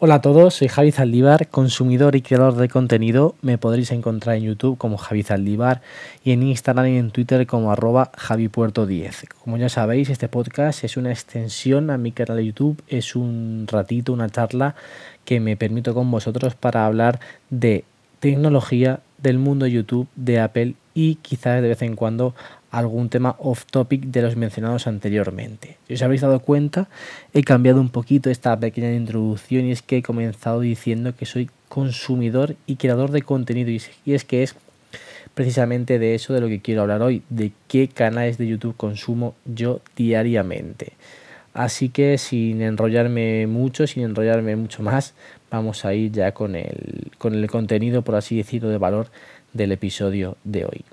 Hola 0.00 0.14
a 0.14 0.20
todos, 0.20 0.54
soy 0.54 0.68
Javi 0.68 0.92
Zaldívar, 0.92 1.48
consumidor 1.48 2.14
y 2.14 2.22
creador 2.22 2.54
de 2.54 2.68
contenido. 2.68 3.34
Me 3.42 3.58
podréis 3.58 3.90
encontrar 3.90 4.36
en 4.36 4.44
YouTube 4.44 4.78
como 4.78 4.96
Javi 4.96 5.24
Zaldívar 5.24 5.82
y 6.22 6.30
en 6.30 6.44
Instagram 6.44 6.86
y 6.86 6.98
en 6.98 7.10
Twitter 7.10 7.44
como 7.48 7.72
arroba 7.72 8.12
javipuerto10. 8.12 9.26
Como 9.42 9.56
ya 9.56 9.68
sabéis, 9.68 10.08
este 10.08 10.28
podcast 10.28 10.84
es 10.84 10.96
una 10.96 11.10
extensión 11.10 11.90
a 11.90 11.98
mi 11.98 12.12
canal 12.12 12.36
de 12.36 12.46
YouTube, 12.46 12.80
es 12.86 13.16
un 13.16 13.66
ratito, 13.68 14.12
una 14.12 14.30
charla 14.30 14.76
que 15.24 15.40
me 15.40 15.56
permito 15.56 15.94
con 15.94 16.08
vosotros 16.12 16.54
para 16.54 16.86
hablar 16.86 17.18
de 17.50 17.82
tecnología, 18.20 19.00
del 19.20 19.38
mundo 19.38 19.66
YouTube, 19.66 20.06
de 20.14 20.38
Apple 20.38 20.74
y 20.94 21.16
quizás 21.16 21.60
de 21.60 21.70
vez 21.70 21.82
en 21.82 21.96
cuando 21.96 22.36
algún 22.70 23.08
tema 23.08 23.36
off 23.38 23.64
topic 23.64 24.04
de 24.04 24.22
los 24.22 24.36
mencionados 24.36 24.86
anteriormente. 24.86 25.76
Si 25.86 25.94
os 25.94 26.02
habéis 26.02 26.20
dado 26.20 26.40
cuenta, 26.40 26.88
he 27.32 27.42
cambiado 27.42 27.80
un 27.80 27.88
poquito 27.88 28.30
esta 28.30 28.58
pequeña 28.58 28.92
introducción 28.92 29.66
y 29.66 29.72
es 29.72 29.82
que 29.82 29.98
he 29.98 30.02
comenzado 30.02 30.60
diciendo 30.60 31.14
que 31.16 31.26
soy 31.26 31.50
consumidor 31.68 32.56
y 32.66 32.76
creador 32.76 33.10
de 33.10 33.22
contenido 33.22 33.70
y 33.70 34.12
es 34.12 34.24
que 34.24 34.42
es 34.42 34.54
precisamente 35.34 35.98
de 35.98 36.14
eso 36.14 36.34
de 36.34 36.40
lo 36.40 36.48
que 36.48 36.60
quiero 36.60 36.82
hablar 36.82 37.00
hoy, 37.02 37.22
de 37.30 37.52
qué 37.68 37.88
canales 37.88 38.38
de 38.38 38.48
YouTube 38.48 38.76
consumo 38.76 39.34
yo 39.44 39.80
diariamente. 39.96 40.94
Así 41.54 41.88
que 41.88 42.18
sin 42.18 42.60
enrollarme 42.60 43.46
mucho, 43.46 43.86
sin 43.86 44.04
enrollarme 44.04 44.56
mucho 44.56 44.82
más, 44.82 45.14
vamos 45.50 45.84
a 45.84 45.94
ir 45.94 46.12
ya 46.12 46.32
con 46.32 46.54
el, 46.54 47.10
con 47.18 47.34
el 47.34 47.48
contenido, 47.48 48.02
por 48.02 48.16
así 48.16 48.36
decirlo, 48.36 48.68
de 48.68 48.78
valor 48.78 49.08
del 49.52 49.72
episodio 49.72 50.36
de 50.44 50.64
hoy. 50.64 50.84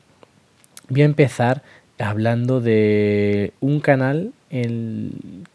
Voy 0.89 1.01
a 1.01 1.05
empezar 1.05 1.63
hablando 1.97 2.61
de 2.61 3.53
un 3.59 3.79
canal 3.79 4.33
el 4.51 5.13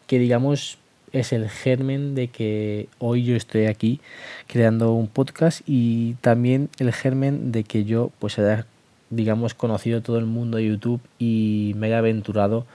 que 0.09 0.19
digamos 0.19 0.79
es 1.13 1.33
el 1.33 1.49
germen 1.49 2.17
de 2.17 2.29
que 2.29 2.89
hoy 2.99 3.25
yo 3.25 3.37
estoy 3.37 3.67
aquí 3.67 4.01
creando 4.49 4.93
un 4.93 5.07
podcast 5.07 5.63
y 5.67 6.15
también 6.15 6.69
el 6.79 6.93
germen 6.93 7.53
de 7.53 7.63
que 7.63 7.85
yo 7.85 8.11
pues 8.19 8.39
haya 8.39 8.67
digamos 9.11 9.55
conocido 9.55 10.03
todo 10.03 10.19
el 10.19 10.27
mundo 10.27 10.57
de 10.57 10.67
YouTube 10.67 11.01
y 11.19 11.75
me 11.77 11.89
haya 11.89 11.99
aventurado 11.99 12.67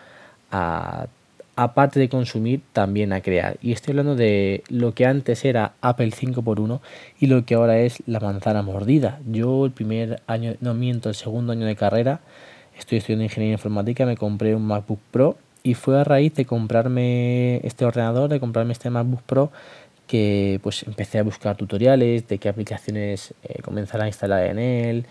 a 0.51 1.07
aparte 1.55 1.99
de 1.99 2.09
consumir 2.09 2.61
también 2.73 3.13
a 3.13 3.21
crear. 3.21 3.57
Y 3.61 3.71
estoy 3.71 3.91
hablando 3.91 4.15
de 4.15 4.63
lo 4.69 4.93
que 4.93 5.05
antes 5.05 5.45
era 5.45 5.73
Apple 5.81 6.11
5x1 6.11 6.79
y 7.19 7.27
lo 7.27 7.45
que 7.45 7.55
ahora 7.55 7.79
es 7.79 8.03
la 8.05 8.19
manzana 8.19 8.61
mordida. 8.61 9.19
Yo 9.25 9.65
el 9.65 9.71
primer 9.71 10.21
año 10.27 10.55
no 10.59 10.73
miento 10.73 11.09
el 11.09 11.15
segundo 11.15 11.53
año 11.53 11.65
de 11.65 11.75
carrera 11.75 12.21
estoy 12.77 12.97
estudiando 12.99 13.23
ingeniería 13.23 13.53
informática, 13.53 14.05
me 14.05 14.17
compré 14.17 14.55
un 14.55 14.65
MacBook 14.65 14.99
Pro 15.11 15.37
y 15.63 15.73
fue 15.73 15.99
a 15.99 16.03
raíz 16.03 16.33
de 16.35 16.45
comprarme 16.45 17.57
este 17.65 17.85
ordenador, 17.85 18.29
de 18.29 18.39
comprarme 18.39 18.73
este 18.73 18.89
MacBook 18.89 19.21
Pro, 19.23 19.51
que 20.07 20.59
pues 20.61 20.83
empecé 20.83 21.19
a 21.19 21.23
buscar 21.23 21.55
tutoriales 21.55 22.27
de 22.27 22.37
qué 22.37 22.49
aplicaciones 22.49 23.33
eh, 23.43 23.61
comenzar 23.63 24.01
a 24.01 24.07
instalar 24.07 24.45
en 24.45 24.59
él, 24.59 25.05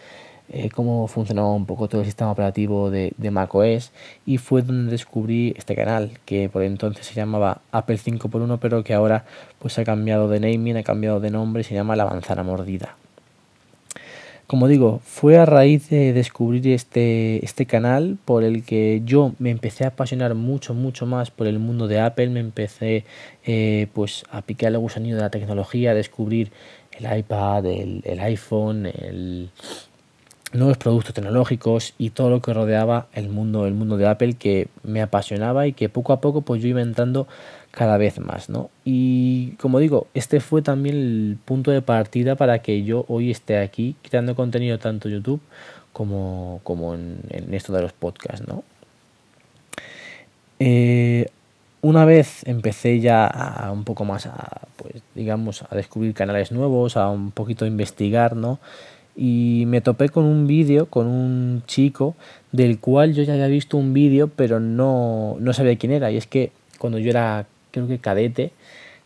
eh, 0.50 0.68
cómo 0.68 1.06
funcionaba 1.08 1.52
un 1.52 1.66
poco 1.66 1.88
todo 1.88 2.02
el 2.02 2.06
sistema 2.06 2.30
operativo 2.30 2.90
de, 2.90 3.12
de 3.16 3.30
macOS 3.30 3.92
y 4.26 4.38
fue 4.38 4.62
donde 4.62 4.90
descubrí 4.90 5.54
este 5.56 5.74
canal 5.74 6.18
que 6.24 6.48
por 6.48 6.62
entonces 6.62 7.06
se 7.06 7.14
llamaba 7.14 7.62
Apple 7.72 7.98
5x1 7.98 8.58
pero 8.60 8.84
que 8.84 8.94
ahora 8.94 9.24
pues 9.58 9.78
ha 9.78 9.84
cambiado 9.84 10.28
de 10.28 10.40
naming, 10.40 10.76
ha 10.76 10.82
cambiado 10.82 11.20
de 11.20 11.30
nombre 11.30 11.62
y 11.62 11.64
se 11.64 11.74
llama 11.74 11.96
La 11.96 12.04
Manzana 12.04 12.42
Mordida. 12.42 12.96
Como 14.46 14.68
digo, 14.68 15.00
fue 15.02 15.38
a 15.38 15.46
raíz 15.46 15.88
de 15.88 16.12
descubrir 16.12 16.68
este, 16.68 17.42
este 17.42 17.64
canal 17.64 18.18
por 18.26 18.44
el 18.44 18.62
que 18.62 19.00
yo 19.04 19.32
me 19.38 19.50
empecé 19.50 19.84
a 19.84 19.88
apasionar 19.88 20.34
mucho, 20.34 20.74
mucho 20.74 21.06
más 21.06 21.30
por 21.30 21.46
el 21.46 21.58
mundo 21.58 21.88
de 21.88 22.00
Apple, 22.00 22.28
me 22.28 22.40
empecé 22.40 23.06
eh, 23.46 23.86
pues 23.94 24.24
a 24.30 24.42
picar 24.42 24.70
el 24.72 24.78
gusanillo 24.78 25.16
de 25.16 25.22
la 25.22 25.30
tecnología, 25.30 25.92
a 25.92 25.94
descubrir 25.94 26.52
el 26.92 27.18
iPad, 27.18 27.64
el, 27.64 28.02
el 28.04 28.20
iPhone, 28.20 28.84
el, 28.84 29.48
nuevos 30.54 30.78
productos 30.78 31.14
tecnológicos 31.14 31.94
y 31.98 32.10
todo 32.10 32.30
lo 32.30 32.40
que 32.40 32.54
rodeaba 32.54 33.08
el 33.12 33.28
mundo, 33.28 33.66
el 33.66 33.74
mundo 33.74 33.96
de 33.96 34.06
Apple 34.06 34.34
que 34.34 34.68
me 34.82 35.02
apasionaba 35.02 35.66
y 35.66 35.72
que 35.72 35.88
poco 35.88 36.12
a 36.12 36.20
poco 36.20 36.42
pues 36.42 36.62
yo 36.62 36.68
iba 36.68 36.80
entrando 36.80 37.26
cada 37.70 37.98
vez 37.98 38.20
más, 38.20 38.48
¿no? 38.48 38.70
Y 38.84 39.52
como 39.56 39.80
digo, 39.80 40.06
este 40.14 40.40
fue 40.40 40.62
también 40.62 40.96
el 40.96 41.38
punto 41.44 41.72
de 41.72 41.82
partida 41.82 42.36
para 42.36 42.60
que 42.60 42.84
yo 42.84 43.04
hoy 43.08 43.30
esté 43.30 43.58
aquí 43.58 43.96
creando 44.08 44.36
contenido 44.36 44.78
tanto 44.78 45.08
en 45.08 45.14
YouTube 45.14 45.40
como, 45.92 46.60
como 46.62 46.94
en, 46.94 47.20
esto 47.52 47.72
de 47.72 47.82
los 47.82 47.92
podcasts, 47.92 48.46
¿no? 48.46 48.62
Eh, 50.60 51.26
una 51.82 52.04
vez 52.04 52.46
empecé 52.46 53.00
ya 53.00 53.68
un 53.72 53.84
poco 53.84 54.04
más 54.04 54.26
a, 54.26 54.62
pues, 54.76 55.02
digamos, 55.14 55.64
a 55.68 55.74
descubrir 55.74 56.14
canales 56.14 56.52
nuevos, 56.52 56.96
a 56.96 57.10
un 57.10 57.30
poquito 57.32 57.66
investigar, 57.66 58.36
¿no? 58.36 58.58
Y 59.16 59.64
me 59.66 59.80
topé 59.80 60.08
con 60.08 60.24
un 60.24 60.46
vídeo, 60.46 60.86
con 60.86 61.06
un 61.06 61.62
chico, 61.66 62.14
del 62.52 62.78
cual 62.78 63.14
yo 63.14 63.22
ya 63.22 63.34
había 63.34 63.46
visto 63.46 63.76
un 63.76 63.92
vídeo, 63.94 64.28
pero 64.34 64.60
no, 64.60 65.36
no 65.38 65.52
sabía 65.52 65.76
quién 65.76 65.92
era. 65.92 66.10
Y 66.10 66.16
es 66.16 66.26
que 66.26 66.50
cuando 66.78 66.98
yo 66.98 67.10
era 67.10 67.46
creo 67.70 67.88
que 67.88 67.98
cadete, 67.98 68.52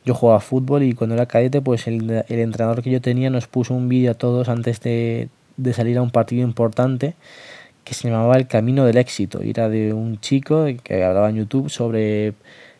yo 0.04 0.14
jugaba 0.14 0.40
fútbol 0.40 0.82
y 0.82 0.92
cuando 0.94 1.14
era 1.14 1.26
cadete, 1.26 1.60
pues 1.60 1.86
el, 1.86 2.24
el 2.28 2.38
entrenador 2.38 2.82
que 2.82 2.90
yo 2.90 3.00
tenía 3.00 3.30
nos 3.30 3.46
puso 3.46 3.74
un 3.74 3.88
vídeo 3.88 4.12
a 4.12 4.14
todos 4.14 4.48
antes 4.48 4.80
de, 4.80 5.28
de, 5.56 5.72
salir 5.72 5.98
a 5.98 6.02
un 6.02 6.10
partido 6.10 6.42
importante 6.42 7.14
que 7.84 7.94
se 7.94 8.08
llamaba 8.08 8.36
El 8.36 8.46
Camino 8.46 8.84
del 8.84 8.98
Éxito. 8.98 9.42
Y 9.42 9.50
era 9.50 9.68
de 9.68 9.92
un 9.92 10.20
chico 10.20 10.66
que 10.82 11.04
hablaba 11.04 11.30
en 11.30 11.36
YouTube 11.36 11.70
sobre 11.70 12.34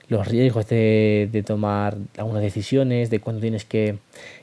los 0.09 0.27
riesgos 0.27 0.67
de, 0.69 1.29
de 1.31 1.43
tomar 1.43 1.97
algunas 2.17 2.43
decisiones, 2.43 3.11
de 3.11 3.21
cuándo 3.21 3.41
tienes 3.41 3.65
que 3.65 3.99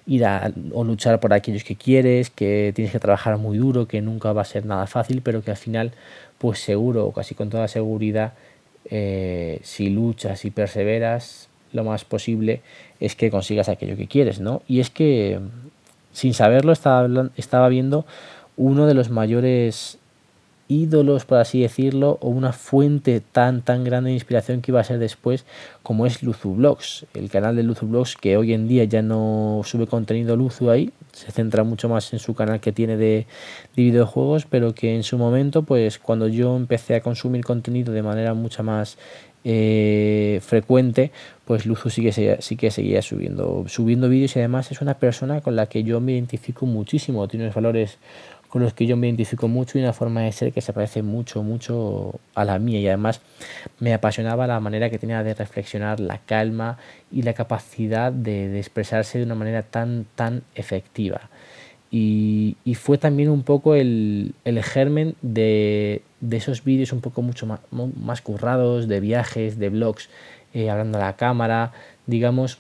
ir 0.06 0.26
a, 0.26 0.52
o 0.72 0.84
luchar 0.84 1.20
por 1.20 1.34
aquellos 1.34 1.64
que 1.64 1.76
quieres, 1.76 2.30
que 2.30 2.72
tienes 2.76 2.92
que 2.92 3.00
trabajar 3.00 3.38
muy 3.38 3.58
duro, 3.58 3.88
que 3.88 4.02
nunca 4.02 4.32
va 4.32 4.44
a 4.44 4.46
ser 4.46 4.66
nada 4.66 4.86
fácil, 4.86 5.22
pero 5.24 5.44
que 5.44 5.52
al 5.52 5.58
final, 5.58 5.92
pues 6.38 6.60
seguro 6.60 7.12
casi 7.12 7.34
con 7.34 7.50
toda 7.50 7.68
seguridad, 7.68 8.34
eh, 8.92 9.60
si 9.64 9.90
luchas 9.90 10.46
y 10.46 10.52
perseveras, 10.52 11.50
lo 11.74 11.84
más 11.84 12.06
posible 12.06 12.62
es 13.00 13.16
que 13.16 13.32
consigas 13.32 13.68
aquello 13.68 13.98
que 13.98 14.08
quieres, 14.08 14.40
¿no? 14.40 14.62
Y 14.68 14.80
es 14.80 14.92
que, 14.92 15.40
sin 16.14 16.34
saberlo, 16.34 16.72
estaba, 16.72 17.30
estaba 17.38 17.68
viendo 17.70 18.06
uno 18.56 18.86
de 18.86 18.94
los 18.94 19.10
mayores 19.10 19.98
ídolos, 20.68 21.26
por 21.26 21.38
así 21.38 21.62
decirlo, 21.62 22.18
o 22.22 22.30
una 22.30 22.54
fuente 22.54 23.22
tan 23.22 23.62
tan 23.62 23.84
grande 23.84 24.10
de 24.10 24.16
inspiración 24.16 24.62
que 24.62 24.72
iba 24.72 24.80
a 24.80 24.84
ser 24.84 25.00
después, 25.00 25.46
como 25.84 26.06
es 26.06 26.24
Luzu 26.24 26.56
Blogs, 26.56 27.06
el 27.14 27.30
canal 27.30 27.56
de 27.56 27.64
Luzu 27.64 27.88
Blogs 27.88 28.16
que 28.16 28.38
hoy 28.38 28.54
en 28.54 28.68
día 28.68 28.84
ya 28.86 29.02
no 29.02 29.62
sube 29.64 29.88
contenido 29.88 30.36
Luzu 30.36 30.70
ahí, 30.70 30.92
se 31.12 31.32
centra 31.32 31.64
mucho 31.64 31.88
más 31.88 32.12
en 32.14 32.20
su 32.20 32.34
canal 32.34 32.60
que 32.60 32.72
tiene 32.72 32.98
de, 32.98 33.28
de, 33.76 33.84
videojuegos, 33.84 34.46
pero 34.46 34.74
que 34.74 34.96
en 34.96 35.04
su 35.04 35.18
momento, 35.18 35.64
pues 35.64 36.00
cuando 36.00 36.28
yo 36.28 36.56
empecé 36.56 36.96
a 36.96 37.02
consumir 37.02 37.46
contenido 37.46 37.94
de 37.94 38.02
manera 38.02 38.34
mucho 38.34 38.64
más 38.64 38.98
eh, 39.48 40.40
frecuente, 40.42 41.12
pues 41.46 41.68
Luzu 41.68 41.92
sí 41.92 42.02
que, 42.02 42.38
sí 42.42 42.56
que 42.58 42.72
seguía 42.72 43.04
subiendo, 43.04 43.66
subiendo 43.68 44.10
vídeos 44.10 44.36
y 44.36 44.40
además 44.40 44.72
es 44.72 44.82
una 44.82 44.96
persona 44.96 45.42
con 45.42 45.56
la 45.56 45.68
que 45.68 45.84
yo 45.84 46.02
me 46.02 46.14
identifico 46.14 46.66
muchísimo, 46.66 47.28
tiene 47.28 47.46
unos 47.46 47.54
valores 47.54 48.00
con 48.50 48.62
los 48.62 48.74
que 48.74 48.86
yo 48.86 48.98
me 48.98 49.08
identifico 49.08 49.48
mucho 49.48 49.78
y 49.78 49.82
una 49.82 49.94
forma 49.94 50.22
de 50.22 50.32
ser 50.32 50.54
que 50.54 50.62
se 50.62 50.74
parece 50.74 51.02
mucho, 51.02 51.44
mucho 51.44 52.20
a 52.34 52.46
la 52.46 52.60
mía. 52.60 52.80
Y 52.80 52.88
además 52.88 53.22
me 53.80 53.94
apasionaba 53.94 54.48
la 54.48 54.60
manera 54.60 54.90
que 54.90 54.98
tenía 54.98 55.24
de 55.24 55.34
reflexionar, 55.34 56.00
la 56.00 56.20
calma 56.20 56.78
y 57.12 57.24
la 57.24 57.34
capacidad 57.34 58.12
de, 58.12 58.58
expresarse 58.58 59.18
de 59.18 59.26
una 59.26 59.36
manera 59.36 59.64
tan, 59.64 60.06
tan 60.16 60.44
efectiva. 60.56 61.30
Y, 61.92 62.58
fue 62.76 62.98
también 62.98 63.30
un 63.30 63.44
poco 63.44 63.74
el, 63.74 64.34
el 64.44 64.62
germen 64.64 65.16
de, 65.22 66.02
de, 66.20 66.38
esos 66.38 66.64
vídeos 66.64 66.92
un 66.92 67.00
poco 67.00 67.22
mucho 67.22 67.46
más, 67.46 67.62
más 67.72 68.22
currados, 68.22 68.90
de 68.90 69.00
viajes, 69.00 69.58
de 69.58 69.70
vlogs, 69.70 70.10
eh, 70.54 70.70
hablando 70.70 70.98
a 70.98 71.02
la 71.02 71.16
cámara, 71.16 71.72
digamos, 72.06 72.60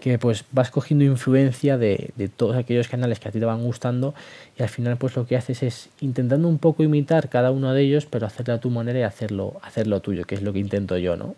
que 0.00 0.18
pues 0.18 0.44
vas 0.52 0.70
cogiendo 0.70 1.04
influencia 1.04 1.76
de, 1.76 2.10
de, 2.16 2.28
todos 2.28 2.56
aquellos 2.56 2.88
canales 2.88 3.18
que 3.18 3.28
a 3.28 3.32
ti 3.32 3.40
te 3.40 3.44
van 3.44 3.62
gustando 3.62 4.14
y 4.56 4.62
al 4.62 4.68
final 4.68 4.96
pues 4.96 5.16
lo 5.16 5.26
que 5.26 5.36
haces 5.36 5.62
es 5.62 5.88
intentando 6.00 6.48
un 6.48 6.58
poco 6.58 6.82
imitar 6.84 7.28
cada 7.28 7.50
uno 7.50 7.72
de 7.74 7.82
ellos 7.82 8.06
pero 8.06 8.26
hacerlo 8.26 8.54
a 8.54 8.58
tu 8.58 8.70
manera 8.70 9.00
y 9.00 9.02
hacerlo, 9.02 9.60
hacerlo 9.62 10.00
tuyo 10.00 10.24
que 10.24 10.36
es 10.36 10.42
lo 10.42 10.52
que 10.52 10.60
intento 10.60 10.96
yo 10.98 11.16
no 11.16 11.34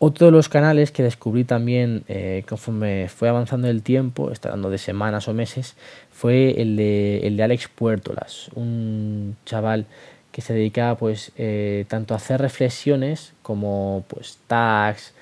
otro 0.00 0.26
de 0.26 0.32
los 0.32 0.48
canales 0.48 0.92
que 0.92 1.02
descubrí 1.02 1.42
también 1.42 2.04
eh, 2.06 2.44
conforme 2.48 3.08
fue 3.08 3.28
avanzando 3.28 3.68
el 3.68 3.82
tiempo, 3.82 4.30
está 4.30 4.56
de 4.56 4.78
semanas 4.78 5.26
o 5.26 5.34
meses, 5.34 5.74
fue 6.12 6.60
el 6.62 6.76
de, 6.76 7.26
el 7.26 7.36
de 7.36 7.42
Alex 7.42 7.66
Puertolas, 7.66 8.48
un 8.54 9.36
chaval 9.44 9.86
que 10.30 10.40
se 10.40 10.54
dedicaba 10.54 10.96
pues 10.96 11.32
eh, 11.36 11.84
tanto 11.88 12.14
a 12.14 12.18
hacer 12.18 12.40
reflexiones 12.40 13.32
como 13.42 14.04
pues 14.06 14.38
tags, 14.46 15.14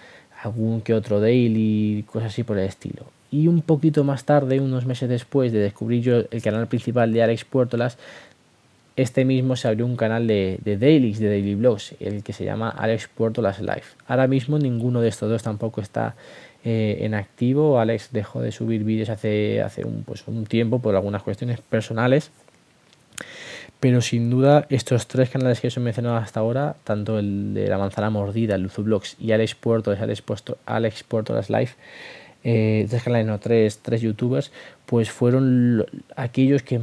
algún 0.43 0.81
que 0.81 0.95
otro 0.95 1.21
daily, 1.21 2.05
cosas 2.07 2.33
así 2.33 2.43
por 2.43 2.59
el 2.59 2.67
estilo. 2.67 3.05
Y 3.31 3.49
un 3.49 3.63
poquito 3.63 4.05
más 4.05 4.25
tarde, 4.25 4.61
unos 4.61 4.87
meses 4.87 5.09
después 5.09 5.53
de 5.53 5.59
descubrir 5.59 6.03
yo 6.03 6.23
el 6.31 6.43
canal 6.43 6.67
principal 6.69 7.13
de 7.13 7.23
Alex 7.23 7.45
Puertolas, 7.45 7.99
este 8.97 9.27
mismo 9.27 9.57
se 9.57 9.69
abrió 9.69 9.85
un 9.85 9.97
canal 9.97 10.27
de, 10.27 10.59
de 10.65 10.79
dailies, 10.79 11.19
de 11.19 11.29
daily 11.29 11.55
blogs, 11.55 11.95
el 12.01 12.23
que 12.23 12.33
se 12.33 12.45
llama 12.45 12.71
Alex 12.71 13.09
Puertolas 13.15 13.61
Live. 13.61 13.85
Ahora 14.07 14.27
mismo 14.27 14.59
ninguno 14.59 15.03
de 15.03 15.09
estos 15.09 15.29
dos 15.29 15.43
tampoco 15.43 15.83
está 15.83 16.15
eh, 16.65 16.99
en 17.03 17.15
activo. 17.15 17.79
Alex 17.79 18.09
dejó 18.11 18.41
de 18.41 18.53
subir 18.53 18.85
vídeos 18.85 19.11
hace, 19.11 19.61
hace 19.61 19.85
un, 19.85 20.03
pues, 20.03 20.25
un 20.27 20.47
tiempo 20.47 20.81
por 20.81 20.97
algunas 20.97 21.23
cuestiones 21.23 21.61
personales. 21.61 22.31
Pero 23.81 24.01
sin 24.01 24.31
duda, 24.31 24.67
estos 24.71 25.07
tres 25.07 25.29
canales 25.29 25.61
que 25.61 25.69
os 25.69 25.77
he 25.77 25.81
mencionado 25.81 26.17
hasta 26.17 26.41
ahora, 26.41 26.77
tanto 26.85 27.19
el 27.19 27.53
de 27.53 27.69
la 27.69 27.79
manzana 27.79 28.11
mordida, 28.11 28.55
el 28.55 28.63
Luzublogs 28.63 29.17
y 29.21 29.33
Alex 29.33 29.55
Puerto, 29.55 29.91
Alex, 29.93 30.23
Puerto, 30.23 30.59
Alex 30.67 31.51
Live, 31.51 31.71
eh, 32.43 32.87
tres 32.89 33.03
canales, 33.03 33.27
no, 33.27 33.39
tres, 33.39 33.81
tres 33.83 34.01
youtubers, 34.01 34.51
pues 34.87 35.11
fueron 35.11 35.85
aquellos 36.17 36.63
que 36.63 36.81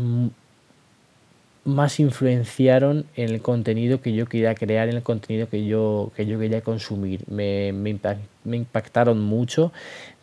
más 1.65 1.99
influenciaron 1.99 3.05
en 3.15 3.29
el 3.29 3.41
contenido 3.41 4.01
que 4.01 4.13
yo 4.13 4.27
quería 4.27 4.53
crear, 4.53 4.89
en 4.89 4.97
el 4.97 5.03
contenido 5.03 5.47
que 5.47 5.65
yo, 5.65 6.11
que 6.15 6.25
yo 6.25 6.37
quería 6.37 6.61
consumir. 6.61 7.21
Me, 7.27 7.71
me, 7.71 7.97
impactaron 8.45 9.21
mucho, 9.21 9.71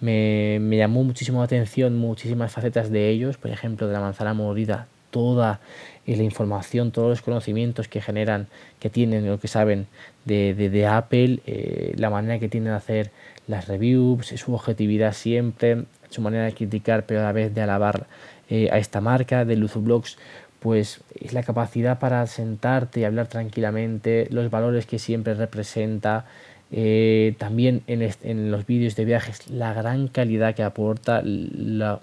me, 0.00 0.58
me, 0.60 0.76
llamó 0.76 1.02
muchísimo 1.02 1.38
la 1.38 1.46
atención 1.46 1.96
muchísimas 1.96 2.52
facetas 2.52 2.90
de 2.90 3.08
ellos, 3.08 3.38
por 3.38 3.50
ejemplo, 3.50 3.86
de 3.86 3.94
la 3.94 4.00
manzana 4.00 4.34
mordida, 4.34 4.86
toda 5.10 5.60
la 6.06 6.22
información, 6.22 6.90
todos 6.90 7.08
los 7.08 7.22
conocimientos 7.22 7.88
que 7.88 8.00
generan, 8.00 8.48
que 8.80 8.90
tienen 8.90 9.28
o 9.30 9.38
que 9.38 9.48
saben 9.48 9.86
de, 10.24 10.54
de, 10.54 10.86
Apple, 10.86 11.40
eh, 11.46 11.92
la 11.96 12.10
manera 12.10 12.38
que 12.38 12.48
tienen 12.48 12.70
de 12.70 12.76
hacer 12.76 13.10
las 13.46 13.68
reviews, 13.68 14.26
su 14.26 14.54
objetividad 14.54 15.12
siempre, 15.12 15.84
su 16.08 16.20
manera 16.20 16.44
de 16.44 16.52
criticar 16.52 17.06
pero 17.06 17.20
a 17.20 17.24
la 17.24 17.32
vez 17.32 17.54
de 17.54 17.60
alabar 17.62 18.06
eh, 18.48 18.68
a 18.72 18.78
esta 18.78 19.00
marca 19.00 19.44
de 19.44 19.56
Luzublogs 19.56 20.16
pues 20.60 21.00
es 21.18 21.32
la 21.32 21.42
capacidad 21.42 21.98
para 21.98 22.26
sentarte 22.26 23.00
y 23.00 23.04
hablar 23.04 23.28
tranquilamente, 23.28 24.28
los 24.30 24.50
valores 24.50 24.86
que 24.86 24.98
siempre 24.98 25.34
representa, 25.34 26.26
eh, 26.70 27.34
también 27.38 27.82
en, 27.86 28.08
en, 28.22 28.50
los 28.50 28.66
vídeos 28.66 28.94
de 28.94 29.04
viajes, 29.04 29.48
la 29.48 29.72
gran 29.72 30.08
calidad 30.08 30.54
que 30.54 30.62
aporta, 30.62 31.22
la, 31.24 32.00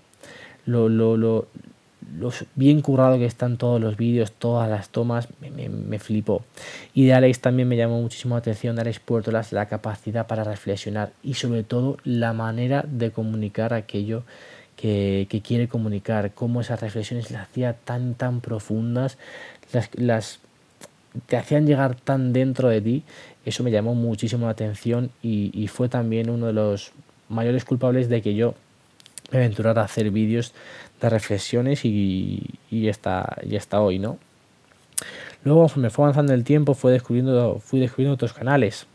lo, 0.65 0.89
lo, 0.89 1.15
lo, 1.17 1.47
bien 2.55 2.81
currado 2.81 3.17
que 3.17 3.25
están 3.25 3.57
todos 3.57 3.79
los 3.81 3.97
vídeos, 3.97 4.31
todas 4.31 4.69
las 4.69 4.89
tomas, 4.89 5.27
me, 5.41 5.69
me, 5.69 5.99
flipó. 5.99 6.43
Y 6.93 7.05
de 7.05 7.13
Alex 7.13 7.39
también 7.39 7.67
me 7.67 7.77
llamó 7.77 8.01
muchísimo 8.01 8.35
la 8.35 8.39
atención, 8.39 8.75
de 8.75 8.81
Alex 8.81 8.99
Puertolas, 8.99 9.51
la 9.51 9.67
capacidad 9.67 10.27
para 10.27 10.43
reflexionar 10.43 11.11
y 11.23 11.35
sobre 11.35 11.63
todo 11.63 11.97
la 12.03 12.33
manera 12.33 12.85
de 12.87 13.11
comunicar 13.11 13.73
aquello 13.73 14.23
que, 14.75 15.27
quiere 15.43 15.67
comunicar, 15.67 16.33
cómo 16.33 16.61
esas 16.61 16.79
reflexiones 16.79 17.31
las 17.31 17.43
hacía 17.43 17.73
tan, 17.73 18.13
tan 18.13 18.41
profundas, 18.41 19.17
las, 19.73 19.89
las 19.95 20.39
te 21.25 21.37
hacían 21.37 21.65
llegar 21.65 21.95
tan 21.95 22.31
dentro 22.31 22.69
de 22.69 22.81
ti, 22.81 23.03
eso 23.45 23.63
me 23.63 23.71
llamó 23.71 23.95
muchísimo 23.95 24.45
la 24.45 24.51
atención 24.51 25.09
y, 25.21 25.67
fue 25.67 25.89
también 25.89 26.29
uno 26.29 26.47
de 26.47 26.53
los 26.53 26.91
mayores 27.29 27.65
culpables 27.65 28.09
de 28.09 28.21
que 28.21 28.35
yo 28.35 28.53
me 29.31 29.39
aventurara 29.39 29.81
a 29.81 29.85
hacer 29.85 30.11
vídeos 30.11 30.53
de 31.01 31.09
reflexiones 31.09 31.85
y, 31.85 32.43
y, 32.71 32.89
hasta, 32.89 33.37
y 33.43 33.55
hasta 33.55 33.81
hoy, 33.81 33.99
¿no? 33.99 34.17
Luego 35.43 35.69
me 35.75 35.89
fue 35.89 36.05
avanzando 36.05 36.33
el 36.33 36.43
tiempo, 36.43 36.73
fui 36.73 36.91
descubriendo, 36.91 37.59
fui 37.59 37.79
descubriendo 37.79 38.15
otros 38.15 38.33
canales. 38.33 38.87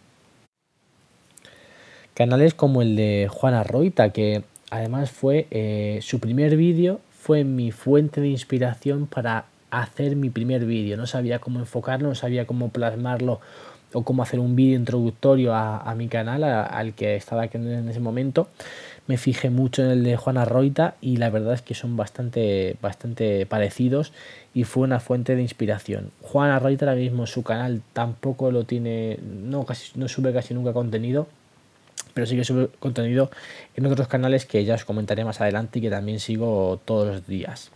Canales 2.15 2.55
como 2.55 2.83
el 2.83 2.97
de 2.97 3.29
Juana 3.31 3.63
Roita, 3.63 4.11
que 4.11 4.43
Además 4.73 5.11
fue 5.11 5.49
eh, 5.51 5.99
su 6.01 6.19
primer 6.19 6.57
vídeo, 6.57 7.03
fue 7.11 7.45
mi 7.45 7.73
fuente 7.73 8.23
de 8.23 8.29
inspiración 8.29 9.07
para 9.07 9.45
hacer 9.71 10.17
mi 10.17 10.31
primer 10.31 10.65
vídeo. 10.65 10.97
No 10.97 11.07
sabía 11.07 11.41
cómo 11.41 11.59
enfocarlo, 11.59 12.09
no 12.09 12.15
sabía 12.15 12.47
cómo 12.47 12.71
plasmarlo 12.71 13.39
o 13.93 14.03
cómo 14.03 14.23
hacer 14.23 14.41
un 14.41 14.57
vídeo 14.57 14.79
introductorio 14.79 15.55
a, 15.55 15.95
mi 15.95 16.09
canal, 16.09 16.43
al 16.43 16.95
que 16.95 17.17
estaba 17.17 17.45
en 17.45 17.87
ese 17.91 18.01
momento. 18.01 18.49
Me 19.07 19.17
fijé 19.17 19.51
mucho 19.51 19.83
en 19.83 19.91
el 19.91 20.05
de 20.05 20.17
Juana 20.17 20.45
Roita 20.45 20.95
y 21.01 21.17
la 21.17 21.29
verdad 21.29 21.55
es 21.55 21.63
que 21.63 21.75
son 21.75 21.97
bastante, 21.97 22.77
bastante 22.81 23.47
parecidos 23.47 24.13
y 24.55 24.65
fue 24.65 24.85
una 24.85 25.01
fuente 25.01 25.35
de 25.35 25.43
inspiración. 25.43 26.11
Juana 26.23 26.59
Roita 26.59 26.87
ahora 26.87 26.97
mismo 26.97 27.27
su 27.27 27.43
canal 27.43 27.83
tampoco 27.93 28.51
lo 28.51 28.65
tiene, 28.65 29.19
no, 29.23 29.65
casi, 29.65 29.99
no 29.99 30.09
sube 30.09 30.33
casi 30.33 30.55
nunca 30.55 30.73
contenido 30.73 31.27
pero 32.15 32.27
sí 32.27 32.37
que 32.37 32.45
sube 32.45 32.69
contenido 32.79 33.31
en 33.75 33.87
otros 33.87 34.09
canales 34.09 34.47
que 34.47 34.65
ya 34.65 34.75
os 34.75 34.85
comentaré 34.85 35.25
más 35.25 35.41
adelante 35.41 35.79
y 35.79 35.83
que 35.83 35.91
también 35.91 36.21
sigo 36.21 36.81
todos 36.85 37.09
los 37.09 37.27
días. 37.27 37.71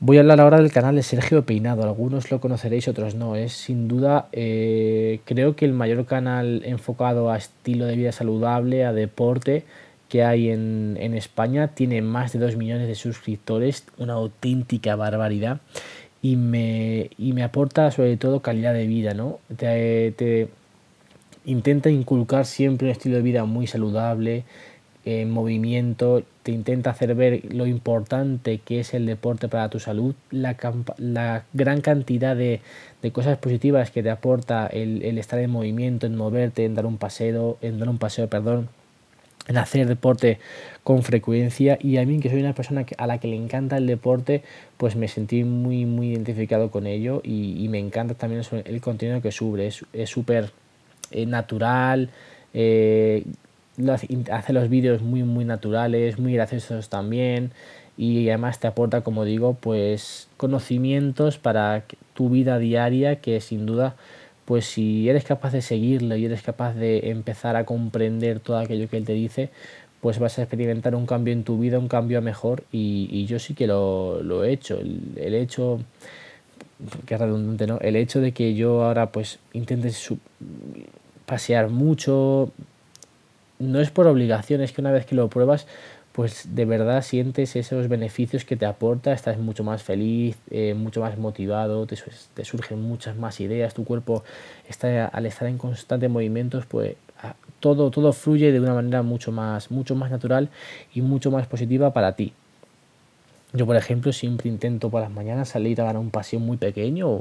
Voy 0.00 0.16
a 0.16 0.20
hablar 0.20 0.40
ahora 0.40 0.56
del 0.56 0.72
canal 0.72 0.96
de 0.96 1.04
Sergio 1.04 1.46
Peinado, 1.46 1.84
algunos 1.84 2.32
lo 2.32 2.40
conoceréis, 2.40 2.88
otros 2.88 3.14
no. 3.14 3.36
Es 3.36 3.52
sin 3.52 3.86
duda, 3.86 4.26
eh, 4.32 5.20
creo 5.24 5.54
que 5.54 5.64
el 5.64 5.72
mayor 5.72 6.06
canal 6.06 6.62
enfocado 6.64 7.30
a 7.30 7.36
estilo 7.36 7.86
de 7.86 7.94
vida 7.94 8.10
saludable, 8.10 8.84
a 8.84 8.92
deporte 8.92 9.64
que 10.12 10.22
hay 10.24 10.50
en, 10.50 11.14
España. 11.14 11.68
Tiene 11.68 12.02
más 12.02 12.34
de 12.34 12.38
2 12.38 12.56
millones 12.56 12.86
de 12.86 12.94
suscriptores, 12.94 13.86
una 13.96 14.12
auténtica 14.12 14.94
barbaridad. 14.94 15.62
Y 16.20 16.36
me, 16.36 17.08
y 17.16 17.32
me 17.32 17.42
aporta 17.42 17.90
sobre 17.90 18.18
todo 18.18 18.42
calidad 18.42 18.74
de 18.74 18.86
vida, 18.86 19.14
¿no? 19.14 19.40
te, 19.56 20.48
intenta 21.46 21.88
inculcar 21.88 22.44
siempre 22.44 22.88
un 22.88 22.92
estilo 22.92 23.16
de 23.16 23.22
vida 23.22 23.46
muy 23.46 23.66
saludable, 23.66 24.44
en 25.06 25.30
movimiento, 25.30 26.22
te 26.42 26.52
intenta 26.52 26.90
hacer 26.90 27.14
ver 27.14 27.52
lo 27.52 27.66
importante 27.66 28.58
que 28.58 28.80
es 28.80 28.92
el 28.92 29.06
deporte 29.06 29.48
para 29.48 29.70
tu 29.70 29.80
salud, 29.80 30.14
la, 30.30 30.56
la 30.98 31.44
gran 31.54 31.80
cantidad 31.80 32.36
de, 32.36 32.60
de, 33.00 33.10
cosas 33.12 33.38
positivas 33.38 33.90
que 33.90 34.02
te 34.02 34.10
aporta 34.10 34.66
el, 34.66 35.02
el, 35.02 35.16
estar 35.18 35.40
en 35.40 35.50
movimiento, 35.50 36.06
en 36.06 36.16
moverte, 36.16 36.66
en 36.66 36.74
dar 36.74 36.86
un 36.86 36.98
paseo, 36.98 37.56
en 37.62 37.80
dar 37.80 37.88
un 37.88 37.98
paseo, 37.98 38.28
perdón, 38.28 38.68
en 39.48 39.56
hacer 39.56 39.86
deporte 39.86 40.38
con 40.84 41.02
frecuencia. 41.02 41.78
Y 41.80 41.96
a 41.96 42.06
mí 42.06 42.20
que 42.20 42.30
soy 42.30 42.40
una 42.40 42.54
persona 42.54 42.86
a 42.98 43.06
la 43.06 43.18
que 43.18 43.28
le 43.28 43.36
encanta 43.36 43.76
el 43.76 43.86
deporte 43.86 44.42
pues 44.76 44.96
me 44.96 45.08
sentí 45.08 45.44
muy 45.44 45.86
muy 45.86 46.12
identificado 46.12 46.70
con 46.70 46.86
ello. 46.86 47.20
Y, 47.24 47.68
me 47.68 47.78
encanta 47.78 48.14
también 48.14 48.42
el 48.64 48.80
contenido 48.80 49.20
que 49.22 49.32
sube. 49.32 49.66
Es 49.66 50.10
súper 50.10 50.50
eh, 51.10 51.26
natural, 51.26 52.10
eh, 52.54 53.24
hace 54.30 54.52
los 54.52 54.68
vídeos 54.68 55.02
muy 55.02 55.22
muy 55.22 55.44
naturales, 55.44 56.18
muy 56.18 56.34
graciosos 56.34 56.88
también. 56.88 57.52
Y 57.96 58.28
además 58.30 58.58
te 58.58 58.66
aporta, 58.66 59.02
como 59.02 59.24
digo, 59.24 59.54
pues 59.54 60.28
conocimientos 60.38 61.38
para 61.38 61.84
tu 62.14 62.30
vida 62.30 62.58
diaria 62.58 63.16
que 63.16 63.40
sin 63.40 63.66
duda 63.66 63.96
pues 64.44 64.66
si 64.66 65.08
eres 65.08 65.24
capaz 65.24 65.52
de 65.52 65.62
seguirlo 65.62 66.16
y 66.16 66.24
eres 66.24 66.42
capaz 66.42 66.74
de 66.74 67.10
empezar 67.10 67.56
a 67.56 67.64
comprender 67.64 68.40
todo 68.40 68.58
aquello 68.58 68.88
que 68.88 68.96
él 68.96 69.04
te 69.04 69.12
dice, 69.12 69.50
pues 70.00 70.18
vas 70.18 70.38
a 70.38 70.42
experimentar 70.42 70.96
un 70.96 71.06
cambio 71.06 71.32
en 71.32 71.44
tu 71.44 71.58
vida, 71.58 71.78
un 71.78 71.86
cambio 71.86 72.18
a 72.18 72.20
mejor 72.20 72.64
y, 72.72 73.24
yo 73.26 73.38
sí 73.38 73.54
que 73.54 73.68
lo, 73.68 74.44
he 74.44 74.52
hecho. 74.52 74.80
El, 74.80 75.34
hecho, 75.34 75.80
que 77.06 77.16
redundante, 77.16 77.68
¿no? 77.68 77.78
El 77.78 77.94
hecho 77.94 78.20
de 78.20 78.32
que 78.32 78.54
yo 78.54 78.84
ahora 78.84 79.12
pues 79.12 79.38
intente 79.52 79.92
pasear 81.24 81.68
mucho. 81.70 82.50
No 83.60 83.80
es 83.80 83.90
por 83.90 84.08
obligación, 84.08 84.60
es 84.60 84.72
que 84.72 84.80
una 84.80 84.90
vez 84.90 85.06
que 85.06 85.14
lo 85.14 85.28
pruebas, 85.28 85.68
pues 86.12 86.54
de 86.54 86.64
verdad 86.64 87.02
sientes 87.02 87.56
esos 87.56 87.88
beneficios 87.88 88.44
que 88.44 88.56
te 88.56 88.66
aporta, 88.66 89.12
estás 89.12 89.38
mucho 89.38 89.64
más 89.64 89.82
feliz, 89.82 90.36
eh, 90.50 90.74
mucho 90.74 91.00
más 91.00 91.16
motivado, 91.18 91.86
te, 91.86 91.96
te, 92.34 92.44
surgen 92.44 92.82
muchas 92.82 93.16
más 93.16 93.40
ideas, 93.40 93.72
tu 93.72 93.84
cuerpo 93.84 94.22
está 94.68 95.06
al 95.06 95.26
estar 95.26 95.48
en 95.48 95.58
constante 95.58 96.08
movimientos, 96.08 96.66
pues 96.66 96.96
todo, 97.60 97.90
todo 97.90 98.12
fluye 98.12 98.52
de 98.52 98.60
una 98.60 98.74
manera 98.74 99.02
mucho 99.02 99.32
más, 99.32 99.70
mucho 99.70 99.94
más 99.94 100.10
natural 100.10 100.50
y 100.92 101.00
mucho 101.00 101.30
más 101.30 101.46
positiva 101.46 101.92
para 101.92 102.12
ti. 102.12 102.32
Yo, 103.52 103.66
por 103.66 103.76
ejemplo, 103.76 104.12
siempre 104.12 104.48
intento 104.48 104.90
por 104.90 105.00
las 105.00 105.10
mañanas 105.10 105.50
salir 105.50 105.80
a 105.80 105.84
dar 105.84 105.96
un 105.96 106.10
paseo 106.10 106.40
muy 106.40 106.56
pequeño, 106.56 107.20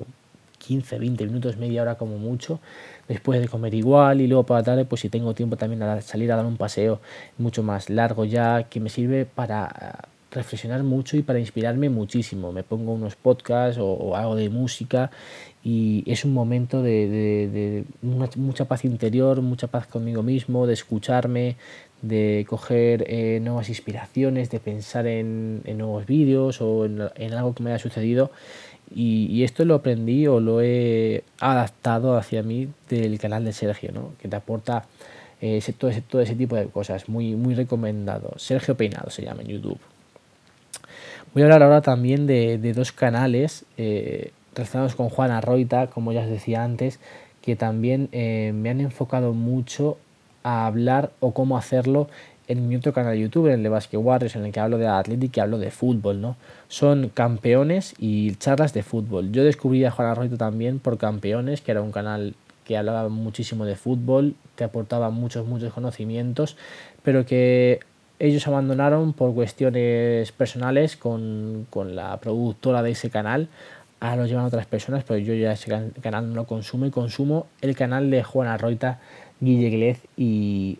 15, 0.61 0.99
20 0.99 1.25
minutos, 1.25 1.57
media 1.57 1.81
hora 1.81 1.95
como 1.95 2.17
mucho, 2.17 2.59
después 3.07 3.41
de 3.41 3.47
comer 3.47 3.73
igual 3.73 4.21
y 4.21 4.27
luego 4.27 4.43
para 4.45 4.63
tarde, 4.63 4.85
pues 4.85 5.01
si 5.01 5.09
tengo 5.09 5.33
tiempo 5.33 5.57
también 5.57 5.81
a 5.83 6.01
salir 6.01 6.31
a 6.31 6.35
dar 6.35 6.45
un 6.45 6.57
paseo 6.57 7.01
mucho 7.37 7.63
más 7.63 7.89
largo 7.89 8.25
ya, 8.25 8.63
que 8.69 8.79
me 8.79 8.89
sirve 8.89 9.25
para 9.25 10.09
reflexionar 10.31 10.81
mucho 10.83 11.17
y 11.17 11.23
para 11.23 11.39
inspirarme 11.39 11.89
muchísimo. 11.89 12.51
Me 12.51 12.63
pongo 12.63 12.93
unos 12.93 13.15
podcasts 13.15 13.77
o, 13.81 14.15
algo 14.15 14.35
de 14.35 14.49
música 14.49 15.11
y 15.63 16.03
es 16.07 16.25
un 16.25 16.33
momento 16.33 16.81
de, 16.81 17.83
mucha 18.01 18.65
paz 18.65 18.85
interior, 18.85 19.41
mucha 19.41 19.67
paz 19.67 19.87
conmigo 19.87 20.23
mismo, 20.23 20.67
de 20.67 20.73
escucharme, 20.73 21.57
de 22.01 22.45
coger 22.49 23.03
eh, 23.07 23.39
nuevas 23.41 23.69
inspiraciones, 23.69 24.49
de 24.49 24.59
pensar 24.59 25.05
en, 25.05 25.61
nuevos 25.77 26.05
vídeos 26.05 26.61
o 26.61 26.85
en, 26.85 27.01
en, 27.15 27.33
algo 27.33 27.53
que 27.53 27.63
me 27.63 27.71
haya 27.71 27.79
sucedido 27.79 28.31
y, 28.93 29.43
esto 29.43 29.63
lo 29.65 29.75
aprendí 29.75 30.27
o 30.27 30.39
lo 30.39 30.61
he 30.61 31.23
adaptado 31.39 32.17
hacia 32.17 32.43
mí 32.43 32.67
del 32.89 33.19
canal 33.19 33.45
de 33.45 33.53
Sergio, 33.53 33.91
¿no? 33.93 34.11
que 34.21 34.27
te 34.27 34.35
aporta 34.35 34.85
ese, 35.39 35.73
todo, 35.73 35.89
ese, 35.89 36.01
todo 36.01 36.21
ese 36.21 36.35
tipo 36.35 36.55
de 36.55 36.67
cosas. 36.67 37.09
Muy, 37.09 37.35
muy 37.35 37.55
recomendado. 37.55 38.33
Sergio 38.37 38.75
Peinado 38.75 39.09
se 39.09 39.23
llama 39.23 39.41
en 39.41 39.47
YouTube. 39.47 39.79
Voy 41.33 41.43
a 41.43 41.45
hablar 41.45 41.63
ahora 41.63 41.81
también 41.81 42.27
de, 42.27 42.57
de 42.57 42.73
dos 42.73 42.91
canales 42.91 43.65
eh, 43.77 44.31
relacionados 44.53 44.95
con 44.95 45.09
Juana 45.09 45.41
Roita, 45.41 45.87
como 45.87 46.11
ya 46.11 46.21
os 46.21 46.29
decía 46.29 46.63
antes, 46.63 46.99
que 47.41 47.55
también 47.55 48.09
eh, 48.11 48.51
me 48.53 48.69
han 48.69 48.81
enfocado 48.81 49.33
mucho 49.33 49.97
a 50.43 50.65
hablar 50.65 51.11
o 51.19 51.33
cómo 51.33 51.57
hacerlo 51.57 52.09
en 52.51 52.67
mi 52.67 52.75
otro 52.75 52.93
canal 52.93 53.13
de 53.13 53.21
YouTube, 53.21 53.47
en 53.47 53.53
el 53.53 53.63
de 53.63 53.69
Basket 53.69 53.97
Warriors, 53.97 54.35
en 54.35 54.45
el 54.45 54.51
que 54.51 54.59
hablo 54.59 54.77
de 54.77 54.87
Atlético 54.87 55.33
y 55.37 55.39
hablo 55.39 55.57
de 55.57 55.71
fútbol, 55.71 56.21
¿no? 56.21 56.35
Son 56.67 57.09
campeones 57.09 57.95
y 57.97 58.35
charlas 58.35 58.73
de 58.73 58.83
fútbol. 58.83 59.31
Yo 59.31 59.43
descubrí 59.43 59.83
a 59.85 59.91
Juan 59.91 60.09
Arroyo 60.09 60.37
también 60.37 60.79
por 60.79 60.97
Campeones, 60.97 61.61
que 61.61 61.71
era 61.71 61.81
un 61.81 61.91
canal 61.91 62.35
que 62.65 62.77
hablaba 62.77 63.09
muchísimo 63.09 63.65
de 63.65 63.75
fútbol, 63.75 64.35
te 64.55 64.63
aportaba 64.63 65.09
muchos, 65.09 65.47
muchos 65.47 65.73
conocimientos, 65.73 66.57
pero 67.03 67.25
que 67.25 67.79
ellos 68.19 68.47
abandonaron 68.47 69.13
por 69.13 69.33
cuestiones 69.33 70.31
personales 70.31 70.95
con, 70.95 71.65
con 71.69 71.95
la 71.95 72.17
productora 72.17 72.83
de 72.83 72.91
ese 72.91 73.09
canal. 73.09 73.47
Ahora 73.99 74.17
lo 74.17 74.25
llevan 74.27 74.45
otras 74.45 74.65
personas, 74.67 75.03
pero 75.03 75.19
yo 75.19 75.33
ya 75.33 75.53
ese 75.53 75.91
canal 76.01 76.29
no 76.29 76.35
lo 76.35 76.45
consumo 76.45 76.85
y 76.85 76.91
consumo 76.91 77.47
el 77.61 77.75
canal 77.75 78.11
de 78.11 78.23
Juan 78.23 78.47
Arroita, 78.47 78.99
Guille 79.39 79.69
Glez 79.69 79.99
y 80.17 80.79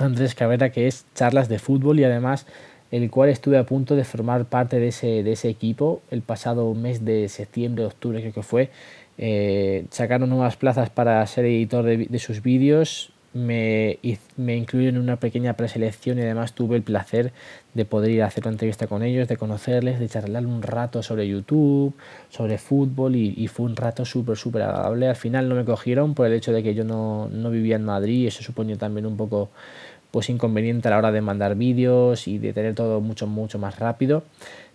Andrés 0.00 0.34
Cabrera, 0.34 0.70
que 0.70 0.86
es 0.86 1.06
charlas 1.14 1.48
de 1.48 1.58
fútbol 1.58 2.00
y 2.00 2.04
además 2.04 2.46
el 2.90 3.08
cual 3.10 3.28
estuve 3.28 3.56
a 3.58 3.64
punto 3.64 3.94
de 3.94 4.04
formar 4.04 4.46
parte 4.46 4.80
de 4.80 4.88
ese, 4.88 5.22
de 5.22 5.32
ese 5.32 5.48
equipo 5.48 6.02
el 6.10 6.22
pasado 6.22 6.74
mes 6.74 7.04
de 7.04 7.28
septiembre, 7.28 7.84
octubre 7.84 8.20
creo 8.20 8.32
que 8.32 8.42
fue. 8.42 8.70
Eh, 9.18 9.86
sacaron 9.90 10.30
nuevas 10.30 10.56
plazas 10.56 10.90
para 10.90 11.24
ser 11.26 11.44
editor 11.44 11.84
de, 11.84 12.06
de 12.06 12.18
sus 12.18 12.42
vídeos, 12.42 13.12
me, 13.32 13.98
me 14.36 14.56
incluyeron 14.56 14.96
en 14.96 15.02
una 15.02 15.16
pequeña 15.16 15.54
preselección 15.54 16.18
y 16.18 16.22
además 16.22 16.52
tuve 16.52 16.76
el 16.76 16.82
placer 16.82 17.32
de 17.74 17.84
poder 17.84 18.10
ir 18.10 18.22
a 18.22 18.26
hacer 18.26 18.44
una 18.44 18.52
entrevista 18.52 18.88
con 18.88 19.02
ellos, 19.02 19.28
de 19.28 19.36
conocerles, 19.36 20.00
de 20.00 20.08
charlar 20.08 20.46
un 20.46 20.62
rato 20.62 21.02
sobre 21.02 21.28
YouTube, 21.28 21.94
sobre 22.28 22.58
fútbol 22.58 23.14
y, 23.14 23.46
fue 23.46 23.66
un 23.66 23.76
rato 23.76 24.04
súper, 24.04 24.36
súper 24.36 24.62
agradable. 24.62 25.08
Al 25.08 25.16
final 25.16 25.48
no 25.48 25.54
me 25.54 25.64
cogieron 25.64 26.14
por 26.14 26.26
el 26.26 26.32
hecho 26.32 26.52
de 26.52 26.62
que 26.62 26.74
yo 26.74 26.84
no, 26.84 27.28
no 27.28 27.50
vivía 27.50 27.76
en 27.76 27.84
Madrid 27.84 28.24
y 28.24 28.26
eso 28.26 28.42
suponía 28.42 28.76
también 28.76 29.06
un 29.06 29.16
poco 29.16 29.50
pues 30.10 30.28
inconveniente 30.28 30.88
a 30.88 30.90
la 30.90 30.98
hora 30.98 31.12
de 31.12 31.20
mandar 31.20 31.54
vídeos 31.54 32.26
y 32.26 32.38
de 32.38 32.52
tener 32.52 32.74
todo 32.74 33.00
mucho, 33.00 33.28
mucho 33.28 33.58
más 33.58 33.78
rápido. 33.78 34.24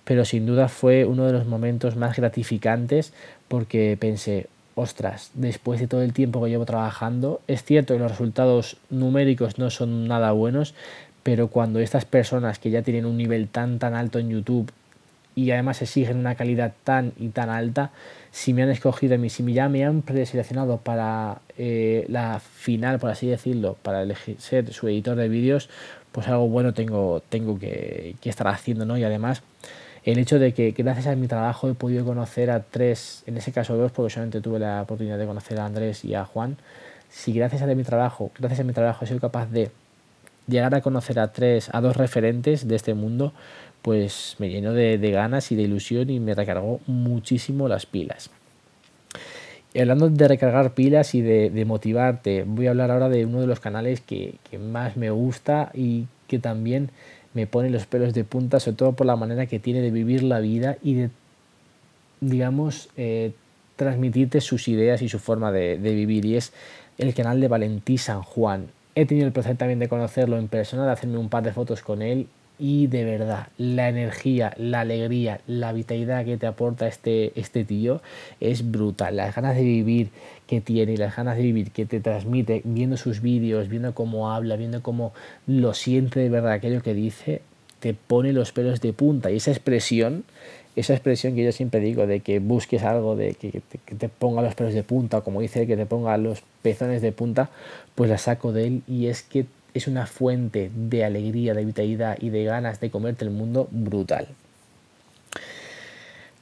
Pero 0.06 0.24
sin 0.24 0.46
duda 0.46 0.70
fue 0.70 1.04
uno 1.04 1.26
de 1.26 1.34
los 1.34 1.46
momentos 1.46 1.96
más 1.98 2.16
gratificantes 2.16 3.12
porque 3.48 3.98
pensé, 4.00 4.48
ostras, 4.75 5.32
después 5.34 5.79
de 5.79 5.88
todo 5.88 6.01
el 6.01 6.13
tiempo 6.13 6.44
que 6.44 6.50
llevo 6.50 6.65
trabajando, 6.65 7.41
es 7.48 7.63
cierto 7.63 7.94
que 7.94 8.00
los 8.00 8.12
resultados 8.12 8.77
numéricos 8.89 9.58
no 9.58 9.70
son 9.70 10.08
nada 10.08 10.32
buenos, 10.34 10.74
pero 11.24 11.48
cuando 11.48 11.79
estas 11.79 12.05
personas 12.05 12.60
que 12.60 12.70
ya 12.70 12.82
tienen 12.82 13.05
un 13.05 13.17
nivel 13.17 13.48
tan 13.48 13.79
tan 13.79 13.96
alto 13.96 14.20
en 14.20 14.29
YouTube 14.29 14.72
y 15.34 15.51
además 15.51 15.82
exigen 15.82 16.17
una 16.17 16.36
calidad 16.36 16.74
tan 16.84 17.13
y 17.17 17.29
tan 17.29 17.50
alta, 17.50 17.91
si 18.32 18.53
me 18.53 18.63
han 18.63 18.70
escogido 18.70 19.15
a 19.15 19.17
mí, 19.17 19.29
si 19.29 19.44
ya 19.53 19.70
me 19.70 19.86
han 19.86 20.01
preseleccionado 20.01 20.77
para 20.77 21.39
eh, 21.58 22.05
la 22.10 22.39
final, 22.39 23.00
por 23.00 23.10
así 23.10 23.27
decirlo, 23.27 23.77
para 23.82 24.01
elegir, 24.03 24.39
ser 24.39 24.72
su 24.74 24.88
editor 24.88 25.15
de 25.15 25.29
vídeos, 25.29 25.70
pues 26.12 26.27
algo 26.27 26.48
bueno 26.48 26.74
tengo, 26.74 27.22
tengo 27.27 27.60
que, 27.60 28.15
que 28.22 28.29
estar 28.29 28.48
haciendo, 28.48 28.86
¿no? 28.86 28.98
Y 28.98 29.03
además 29.03 29.41
el 30.06 30.20
hecho 30.20 30.38
de 30.38 30.54
que 30.54 30.72
gracias 30.72 31.08
a 31.08 31.16
mi 31.16 31.28
trabajo 31.28 31.68
he 31.68 31.74
podido 31.74 32.06
conocer 32.06 32.52
a 32.52 32.62
tres, 32.62 33.24
en 33.26 33.38
ese 33.38 33.52
caso 33.52 33.76
dos, 33.76 33.92
porque 33.92 34.14
solamente 34.14 34.40
tuve 34.40 34.60
la 34.60 34.84
oportunidad 34.84 35.18
de 35.18 35.26
conocer 35.26 35.60
a 35.60 35.66
Andrés 35.66 36.06
y 36.06 36.14
a 36.14 36.26
Juan, 36.26 36.58
si 37.10 37.34
gracias 37.34 37.64
a 37.64 37.66
mi 37.66 37.84
trabajo, 37.84 38.30
gracias 38.38 38.60
a 38.60 38.64
mi 38.64 38.74
trabajo 38.74 39.04
he 39.04 39.08
sido 39.08 39.20
capaz 39.20 39.48
de 39.48 39.72
llegar 40.48 40.76
a 40.76 40.82
conocer 40.82 41.18
a 41.18 41.34
tres, 41.34 41.70
a 41.72 41.82
dos 41.82 41.98
referentes 41.98 42.68
de 42.68 42.76
este 42.76 42.94
mundo, 42.94 43.34
pues 43.82 44.36
me 44.38 44.50
llenó 44.50 44.74
de, 44.74 44.98
ganas 45.12 45.52
y 45.52 45.56
de 45.56 45.64
ilusión 45.64 46.12
y 46.12 46.20
me 46.20 46.36
recargó 46.36 46.82
muchísimo 46.86 47.68
las 47.68 47.88
pilas. 47.88 48.30
Y 49.74 49.80
hablando 49.80 50.08
de 50.08 50.28
recargar 50.28 50.76
pilas 50.76 51.16
y 51.16 51.22
de, 51.22 51.66
motivarte, 51.66 52.44
voy 52.46 52.68
a 52.68 52.70
hablar 52.70 52.92
ahora 52.92 53.10
de 53.10 53.26
uno 53.26 53.42
de 53.42 53.48
los 53.48 53.60
canales 53.60 54.02
que, 54.02 54.36
que 54.50 54.60
más 54.60 54.98
me 54.98 55.10
gusta 55.10 55.72
y 55.74 56.06
que 56.28 56.38
también 56.38 56.92
me 57.36 57.46
pone 57.46 57.70
los 57.70 57.86
pelos 57.86 58.13
de 58.13 58.24
punta, 58.24 58.60
sobre 58.60 58.77
todo 58.77 58.94
por 58.94 59.06
la 59.06 59.15
manera 59.15 59.46
que 59.46 59.60
tiene 59.60 59.82
de 59.82 59.92
vivir 59.92 60.24
la 60.24 60.39
vida 60.39 60.77
y 60.82 60.96
de, 60.96 61.10
digamos, 62.22 62.89
eh, 62.98 63.34
transmitirte 63.75 64.42
sus 64.42 64.68
ideas 64.68 65.01
y 65.04 65.10
su 65.10 65.20
forma 65.20 65.51
de, 65.51 65.77
de, 65.77 65.94
vivir. 65.94 66.25
Y 66.25 66.38
es 66.38 66.54
el 66.98 67.13
canal 67.13 67.39
de 67.39 67.48
Valentí 67.48 67.98
San 67.98 68.24
Juan. 68.24 68.68
He 68.96 69.06
tenido 69.06 69.27
el 69.27 69.34
placer 69.34 69.58
también 69.58 69.80
de 69.80 69.89
conocerlo 69.89 70.39
en 70.39 70.48
persona, 70.48 70.86
de 70.86 70.94
hacerme 70.94 71.18
un 71.18 71.30
par 71.30 71.44
de 71.44 71.51
fotos 71.51 71.82
con 71.82 72.01
él 72.01 72.27
y 72.58 72.88
de 72.88 73.04
verdad, 73.04 73.48
la 73.58 73.90
energía, 73.90 74.54
la 74.58 74.82
alegría, 74.82 75.42
la 75.48 75.74
vitalidad 75.74 76.24
que 76.26 76.38
te 76.38 76.48
aporta 76.48 76.88
este, 76.88 77.38
este 77.40 77.66
tío 77.66 78.02
es 78.40 78.72
brutal. 78.72 79.18
Las 79.18 79.36
ganas 79.36 79.56
de 79.56 79.64
vivir 79.64 80.10
que 80.48 80.62
tiene 80.62 80.98
las 80.98 81.16
ganas 81.16 81.38
de 81.38 81.44
vivir 81.44 81.72
que 81.72 81.86
te 81.86 82.00
transmite 82.00 82.62
viendo 82.64 82.98
sus 82.98 83.22
vídeos, 83.22 83.68
viendo 83.68 83.94
cómo 83.94 84.32
habla, 84.32 84.56
viendo 84.56 84.82
cómo 84.82 85.14
lo 85.48 85.74
siente 85.74 86.20
de 86.20 86.30
verdad 86.30 86.54
aquello 86.54 86.82
que 86.82 86.94
dice, 86.94 87.42
te 87.80 87.94
pone 87.94 88.32
los 88.32 88.52
pelos 88.52 88.82
de 88.82 88.94
punta. 88.94 89.32
Y 89.32 89.38
esa 89.38 89.52
expresión, 89.52 90.24
esa 90.76 90.94
expresión 90.94 91.36
que 91.36 91.44
yo 91.44 91.52
siempre 91.52 91.80
digo 91.80 92.08
de 92.08 92.20
que 92.20 92.40
busques 92.40 92.84
algo, 92.84 93.16
de 93.16 93.34
que 93.34 93.62
te, 93.68 93.80
que 93.80 93.96
te 93.96 94.10
ponga 94.10 94.42
los 94.42 94.56
pelos 94.56 94.74
de 94.74 94.84
punta, 94.84 95.22
como 95.22 95.42
dice 95.42 95.68
que 95.68 95.78
te 95.78 95.86
ponga 95.86 96.18
los 96.18 96.44
pezones 96.62 97.02
de 97.02 97.12
punta, 97.12 97.50
pues 97.96 98.10
la 98.10 98.18
saco 98.18 98.52
de 98.52 98.68
él 98.68 98.82
y 98.88 99.08
es 99.08 99.24
que 99.24 99.46
es 99.75 99.88
una 99.88 100.08
fuente 100.08 100.72
de 100.74 101.03
alegría, 101.03 101.53
de 101.53 101.65
vitalidad 101.65 102.17
y 102.20 102.29
de 102.29 102.46
ganas 102.46 102.79
de 102.79 102.89
comerte 102.89 103.25
el 103.25 103.32
mundo 103.32 103.67
brutal. 103.72 104.27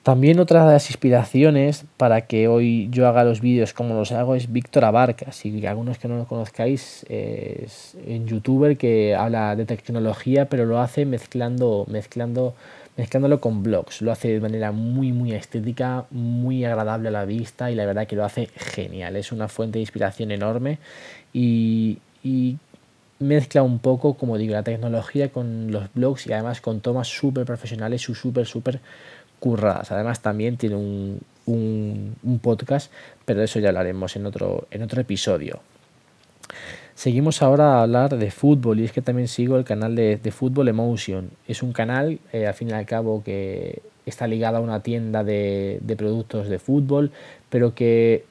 También 0.03 0.39
otra 0.39 0.67
de 0.67 0.73
las 0.73 0.89
inspiraciones 0.89 1.85
para 1.97 2.27
que 2.27 2.49
hoy 2.49 2.89
yo 2.91 3.07
haga 3.07 3.23
los 3.23 3.39
vídeos 3.39 3.73
como 3.73 3.95
los 3.95 4.11
hago 4.11 4.35
es 4.35 4.51
Víctor 4.51 4.83
Abarca. 4.85 5.31
Si 5.31 5.65
algunos 5.65 5.97
que 5.97 6.09
no 6.09 6.17
lo 6.17 6.25
conozcáis, 6.25 7.05
es 7.09 7.95
un 8.05 8.27
youtuber 8.27 8.77
que 8.77 9.15
habla 9.15 9.55
de 9.55 9.65
tecnología, 9.65 10.49
pero 10.49 10.65
lo 10.65 10.79
hace 10.79 11.05
mezclando, 11.05 11.85
mezclando, 11.89 12.53
mezclándolo 12.97 13.39
con 13.39 13.63
blogs. 13.63 14.01
Lo 14.01 14.11
hace 14.11 14.27
de 14.27 14.41
manera 14.41 14.73
muy, 14.73 15.13
muy 15.13 15.31
estética, 15.31 16.05
muy 16.11 16.65
agradable 16.65 17.07
a 17.07 17.11
la 17.11 17.23
vista 17.23 17.71
y 17.71 17.75
la 17.75 17.85
verdad 17.85 18.05
que 18.05 18.17
lo 18.17 18.25
hace 18.25 18.49
genial. 18.57 19.15
Es 19.15 19.31
una 19.31 19.47
fuente 19.47 19.79
de 19.79 19.83
inspiración 19.83 20.31
enorme 20.31 20.79
y, 21.31 21.99
y 22.25 22.57
mezcla 23.20 23.63
un 23.63 23.79
poco, 23.79 24.15
como 24.15 24.38
digo, 24.38 24.53
la 24.53 24.63
tecnología 24.63 25.32
con 25.32 25.72
los 25.72 25.93
blogs 25.93 26.27
y 26.27 26.34
además 26.34 26.62
con 26.62 26.82
tomas 26.82 27.08
súper 27.08 27.46
profesionales 27.46 28.08
y 28.10 28.15
súper, 28.15 28.46
súper 28.46 28.79
curradas. 29.39 29.91
Además 29.91 30.22
también 30.22 30.58
tiene 30.58 30.75
un, 30.75 31.20
un, 31.46 32.39
podcast, 32.39 32.91
pero 33.25 33.39
de 33.39 33.46
eso 33.46 33.60
ya 33.60 33.70
hablaremos 33.70 34.15
en 34.15 34.25
otro, 34.25 34.67
en 34.72 34.84
otro 34.84 35.01
episodio. 35.01 35.60
Seguimos 36.96 37.41
ahora 37.41 37.79
a 37.79 37.84
hablar 37.84 38.17
de 38.17 38.29
fútbol 38.29 38.79
y 38.79 38.86
es 38.86 38.91
que 38.91 39.01
también 39.01 39.27
sigo 39.27 39.58
el 39.58 39.63
canal 39.63 39.96
de, 39.96 40.17
de 40.17 40.32
Fútbol 40.32 40.67
Emotion. 40.67 41.32
Es 41.48 41.63
un 41.63 41.74
canal, 41.74 42.20
eh, 42.32 42.46
al 42.46 42.53
fin 42.53 42.70
y 42.70 42.74
al 42.74 42.86
cabo, 42.86 43.24
que 43.24 43.82
está 44.05 44.27
ligado 44.27 44.58
a 44.58 44.60
una 44.60 44.82
tienda 44.82 45.24
de, 45.24 45.79
de 45.82 45.96
productos 45.96 46.50
de 46.50 46.60
fútbol, 46.60 47.12
pero 47.50 47.74
que 47.74 48.25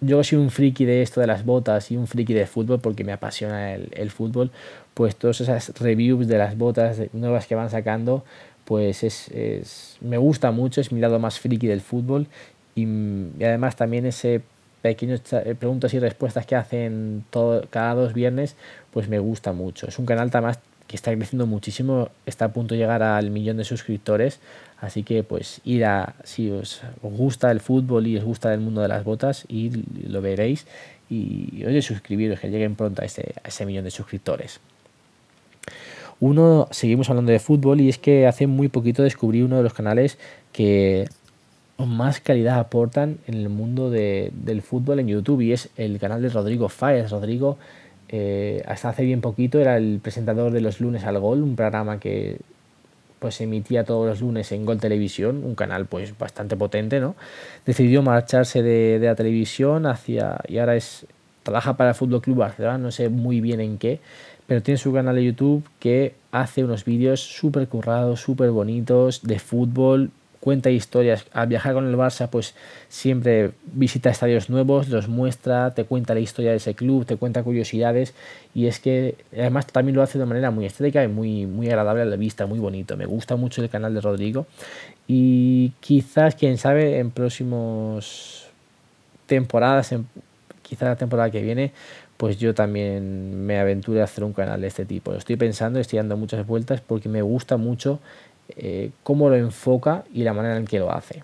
yo 0.00 0.22
soy 0.22 0.38
un 0.38 0.50
friki 0.50 0.84
de 0.84 1.02
esto 1.02 1.20
de 1.20 1.26
las 1.26 1.44
botas 1.44 1.90
y 1.90 1.96
un 1.96 2.06
friki 2.06 2.34
de 2.34 2.46
fútbol 2.46 2.80
porque 2.80 3.04
me 3.04 3.12
apasiona 3.12 3.74
el, 3.74 3.88
el 3.92 4.10
fútbol, 4.10 4.50
pues 4.94 5.16
todas 5.16 5.40
esas 5.40 5.72
reviews 5.80 6.28
de 6.28 6.38
las 6.38 6.56
botas 6.56 7.00
nuevas 7.12 7.46
que 7.46 7.54
van 7.54 7.70
sacando, 7.70 8.24
pues 8.64 9.02
es, 9.02 9.28
es, 9.28 9.96
me 10.00 10.18
gusta 10.18 10.50
mucho, 10.50 10.80
es 10.80 10.92
mi 10.92 11.00
lado 11.00 11.18
más 11.18 11.40
friki 11.40 11.66
del 11.66 11.80
fútbol 11.80 12.26
y, 12.74 12.86
además 13.42 13.76
también 13.76 14.06
ese 14.06 14.42
pequeños 14.82 15.22
eh, 15.32 15.56
preguntas 15.58 15.92
y 15.94 15.98
respuestas 15.98 16.46
que 16.46 16.54
hacen 16.54 17.24
todo, 17.30 17.66
cada 17.70 17.94
dos 17.94 18.12
viernes, 18.12 18.56
pues 18.92 19.08
me 19.08 19.18
gusta 19.18 19.52
mucho. 19.52 19.88
Es 19.88 19.98
un 19.98 20.06
canal 20.06 20.30
también 20.30 20.54
que 20.88 20.96
está 20.96 21.14
creciendo 21.14 21.46
muchísimo, 21.46 22.08
está 22.26 22.46
a 22.46 22.52
punto 22.52 22.74
de 22.74 22.80
llegar 22.80 23.02
al 23.02 23.30
millón 23.30 23.58
de 23.58 23.64
suscriptores, 23.64 24.40
así 24.80 25.04
que 25.04 25.22
pues 25.22 25.60
ir 25.64 25.84
a, 25.84 26.14
si 26.24 26.50
os, 26.50 26.80
gusta 27.02 27.50
el 27.50 27.60
fútbol 27.60 28.06
y 28.06 28.16
os 28.16 28.24
gusta 28.24 28.52
el 28.52 28.60
mundo 28.60 28.80
de 28.80 28.88
las 28.88 29.04
botas, 29.04 29.44
y 29.48 29.70
lo 30.08 30.20
veréis 30.22 30.66
y 31.10 31.64
oye, 31.64 31.80
suscribiros, 31.82 32.40
que 32.40 32.50
lleguen 32.50 32.74
pronto 32.74 33.02
a 33.02 33.04
ese, 33.04 33.34
a 33.44 33.48
ese 33.48 33.64
millón 33.64 33.84
de 33.84 33.90
suscriptores. 33.90 34.60
Uno, 36.20 36.68
seguimos 36.70 37.08
hablando 37.10 37.32
de 37.32 37.38
fútbol 37.38 37.80
y 37.80 37.88
es 37.88 37.98
que 37.98 38.26
hace 38.26 38.46
muy 38.46 38.68
poquito 38.68 39.02
descubrí 39.02 39.42
uno 39.42 39.58
de 39.58 39.62
los 39.62 39.74
canales 39.74 40.18
que 40.52 41.08
más 41.78 42.20
calidad 42.20 42.58
aportan 42.58 43.18
en 43.26 43.34
el 43.34 43.48
mundo 43.48 43.88
de, 43.90 44.32
del 44.34 44.62
fútbol 44.62 44.98
en 44.98 45.08
YouTube 45.08 45.42
y 45.42 45.52
es 45.52 45.68
el 45.76 45.98
canal 45.98 46.20
de 46.20 46.28
Rodrigo 46.28 46.68
Fáez. 46.68 47.10
Rodrigo 47.10 47.56
eh, 48.08 48.62
hasta 48.66 48.90
hace 48.90 49.04
bien 49.04 49.20
poquito 49.20 49.58
era 49.58 49.76
el 49.76 50.00
presentador 50.02 50.52
de 50.52 50.60
los 50.60 50.80
lunes 50.80 51.04
al 51.04 51.18
gol, 51.18 51.42
un 51.42 51.56
programa 51.56 52.00
que 52.00 52.38
pues 53.18 53.34
se 53.36 53.44
emitía 53.44 53.84
todos 53.84 54.06
los 54.06 54.20
lunes 54.20 54.52
en 54.52 54.64
Gol 54.64 54.78
Televisión, 54.78 55.42
un 55.44 55.54
canal 55.56 55.86
pues 55.86 56.16
bastante 56.16 56.56
potente, 56.56 57.00
¿no? 57.00 57.16
Decidió 57.66 58.00
marcharse 58.00 58.62
de, 58.62 59.00
de 59.00 59.06
la 59.06 59.16
televisión 59.16 59.86
hacia 59.86 60.38
y 60.46 60.58
ahora 60.58 60.76
es 60.76 61.04
trabaja 61.42 61.76
para 61.76 61.90
el 61.90 61.96
Fútbol 61.96 62.20
Club 62.20 62.36
Barcelona, 62.36 62.78
no 62.78 62.90
sé 62.90 63.08
muy 63.08 63.40
bien 63.40 63.60
en 63.60 63.78
qué, 63.78 64.00
pero 64.46 64.62
tiene 64.62 64.78
su 64.78 64.92
canal 64.92 65.14
de 65.16 65.24
YouTube 65.24 65.64
que 65.80 66.14
hace 66.30 66.64
unos 66.64 66.84
vídeos 66.84 67.20
súper 67.20 67.68
currados, 67.68 68.20
súper 68.20 68.50
bonitos 68.50 69.22
de 69.22 69.38
fútbol, 69.38 70.10
cuenta 70.40 70.70
historias. 70.70 71.26
Al 71.32 71.48
viajar 71.48 71.74
con 71.74 71.86
el 71.86 71.96
Barça, 71.96 72.28
pues 72.28 72.54
siempre 72.88 73.52
visita 73.64 74.10
estadios 74.10 74.50
nuevos, 74.50 74.88
los 74.88 75.08
muestra, 75.08 75.74
te 75.74 75.84
cuenta 75.84 76.14
la 76.14 76.20
historia 76.20 76.50
de 76.50 76.56
ese 76.56 76.74
club, 76.74 77.06
te 77.06 77.16
cuenta 77.16 77.42
curiosidades 77.42 78.14
y 78.54 78.66
es 78.66 78.80
que 78.80 79.16
además 79.32 79.66
también 79.66 79.96
lo 79.96 80.02
hace 80.02 80.18
de 80.18 80.26
manera 80.26 80.50
muy 80.50 80.66
estética 80.66 81.02
y 81.04 81.08
muy, 81.08 81.46
muy 81.46 81.68
agradable 81.68 82.02
a 82.02 82.06
la 82.06 82.16
vista, 82.16 82.46
muy 82.46 82.58
bonito. 82.58 82.96
Me 82.96 83.06
gusta 83.06 83.36
mucho 83.36 83.62
el 83.62 83.68
canal 83.68 83.94
de 83.94 84.00
Rodrigo 84.00 84.46
y 85.06 85.72
quizás, 85.80 86.34
quién 86.34 86.58
sabe, 86.58 86.98
en 86.98 87.10
próximos 87.10 88.46
temporadas, 89.26 89.92
en, 89.92 90.06
quizás 90.62 90.88
la 90.88 90.96
temporada 90.96 91.30
que 91.30 91.42
viene, 91.42 91.72
pues 92.16 92.36
yo 92.38 92.52
también 92.52 93.46
me 93.46 93.58
aventure 93.58 94.00
a 94.00 94.04
hacer 94.04 94.24
un 94.24 94.32
canal 94.32 94.60
de 94.60 94.66
este 94.66 94.84
tipo. 94.84 95.14
Estoy 95.14 95.36
pensando, 95.36 95.78
estoy 95.78 95.98
dando 95.98 96.16
muchas 96.16 96.46
vueltas 96.46 96.80
porque 96.80 97.08
me 97.08 97.22
gusta 97.22 97.56
mucho 97.56 98.00
eh, 98.56 98.90
cómo 99.02 99.28
lo 99.28 99.36
enfoca 99.36 100.04
y 100.12 100.22
la 100.22 100.32
manera 100.32 100.56
en 100.56 100.66
que 100.66 100.78
lo 100.78 100.92
hace. 100.92 101.22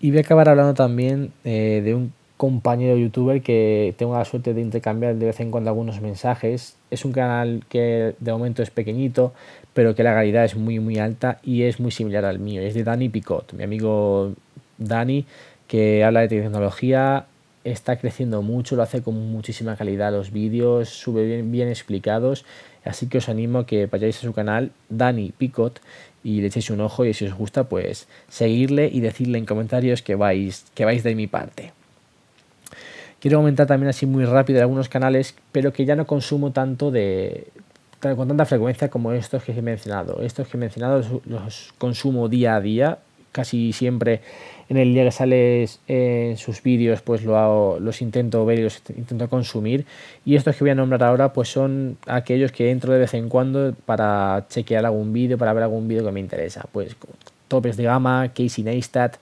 Y 0.00 0.10
voy 0.10 0.18
a 0.18 0.20
acabar 0.22 0.48
hablando 0.48 0.74
también 0.74 1.32
eh, 1.44 1.82
de 1.84 1.94
un 1.94 2.12
compañero 2.36 2.96
youtuber 2.96 3.40
que 3.40 3.94
tengo 3.96 4.16
la 4.16 4.24
suerte 4.24 4.52
de 4.52 4.60
intercambiar 4.60 5.16
de 5.16 5.26
vez 5.26 5.40
en 5.40 5.50
cuando 5.50 5.70
algunos 5.70 6.00
mensajes. 6.00 6.76
Es 6.90 7.04
un 7.04 7.12
canal 7.12 7.64
que 7.68 8.14
de 8.18 8.32
momento 8.32 8.62
es 8.62 8.70
pequeñito, 8.70 9.32
pero 9.72 9.94
que 9.94 10.02
la 10.02 10.14
calidad 10.14 10.44
es 10.44 10.54
muy 10.54 10.78
muy 10.78 10.98
alta 10.98 11.38
y 11.42 11.62
es 11.62 11.80
muy 11.80 11.90
similar 11.90 12.24
al 12.24 12.38
mío. 12.38 12.60
Es 12.60 12.74
de 12.74 12.84
Dani 12.84 13.08
Picot, 13.08 13.54
mi 13.54 13.64
amigo 13.64 14.34
Dani, 14.76 15.24
que 15.66 16.04
habla 16.04 16.20
de 16.20 16.28
tecnología, 16.28 17.26
está 17.64 17.96
creciendo 17.96 18.42
mucho, 18.42 18.76
lo 18.76 18.82
hace 18.82 19.02
con 19.02 19.14
muchísima 19.32 19.76
calidad 19.76 20.12
los 20.12 20.30
vídeos, 20.30 20.88
sube 20.88 21.24
bien, 21.24 21.50
bien 21.50 21.68
explicados, 21.68 22.44
así 22.86 23.08
que 23.08 23.18
os 23.18 23.28
animo 23.28 23.60
a 23.60 23.66
que 23.66 23.86
vayáis 23.86 24.18
a 24.18 24.22
su 24.22 24.32
canal, 24.32 24.70
Dani 24.88 25.32
Picot, 25.36 25.80
y 26.24 26.40
le 26.40 26.48
echéis 26.48 26.70
un 26.70 26.80
ojo 26.80 27.04
y 27.04 27.14
si 27.14 27.26
os 27.26 27.34
gusta, 27.34 27.64
pues 27.64 28.08
seguirle 28.28 28.88
y 28.92 29.00
decirle 29.00 29.38
en 29.38 29.46
comentarios 29.46 30.02
que 30.02 30.14
vais, 30.14 30.64
que 30.74 30.84
vais 30.84 31.02
de 31.02 31.14
mi 31.14 31.26
parte. 31.26 31.72
Quiero 33.20 33.38
comentar 33.38 33.66
también 33.66 33.90
así 33.90 34.06
muy 34.06 34.24
rápido 34.24 34.60
algunos 34.60 34.88
canales, 34.88 35.34
pero 35.52 35.72
que 35.72 35.84
ya 35.84 35.96
no 35.96 36.06
consumo 36.06 36.52
tanto 36.52 36.90
de 36.90 37.48
con 38.00 38.28
tanta 38.28 38.44
frecuencia 38.44 38.88
como 38.88 39.12
estos 39.12 39.42
que 39.42 39.52
he 39.52 39.62
mencionado. 39.62 40.20
Estos 40.20 40.48
que 40.48 40.56
he 40.56 40.60
mencionado 40.60 41.22
los 41.24 41.74
consumo 41.78 42.28
día 42.28 42.56
a 42.56 42.60
día, 42.60 42.98
casi 43.32 43.72
siempre 43.72 44.20
en 44.68 44.76
el 44.76 44.92
día 44.92 45.04
que 45.04 45.12
sales 45.12 45.80
en 45.86 46.36
sus 46.36 46.62
vídeos 46.62 47.00
pues 47.02 47.24
lo 47.24 47.38
hago, 47.38 47.78
los 47.80 48.02
intento 48.02 48.44
ver 48.44 48.58
y 48.58 48.62
los 48.62 48.82
intento 48.96 49.28
consumir. 49.28 49.86
Y 50.24 50.36
estos 50.36 50.56
que 50.56 50.64
voy 50.64 50.70
a 50.70 50.74
nombrar 50.74 51.04
ahora 51.04 51.32
pues 51.32 51.48
son 51.50 51.98
aquellos 52.06 52.52
que 52.52 52.70
entro 52.70 52.92
de 52.92 52.98
vez 52.98 53.14
en 53.14 53.28
cuando 53.28 53.74
para 53.84 54.46
chequear 54.48 54.84
algún 54.84 55.12
vídeo, 55.12 55.38
para 55.38 55.52
ver 55.52 55.62
algún 55.62 55.86
vídeo 55.86 56.04
que 56.04 56.12
me 56.12 56.20
interesa. 56.20 56.66
Pues 56.72 56.96
topes 57.48 57.76
de 57.76 57.84
gama, 57.84 58.32
Casey 58.34 58.64
Neistat, 58.64 59.16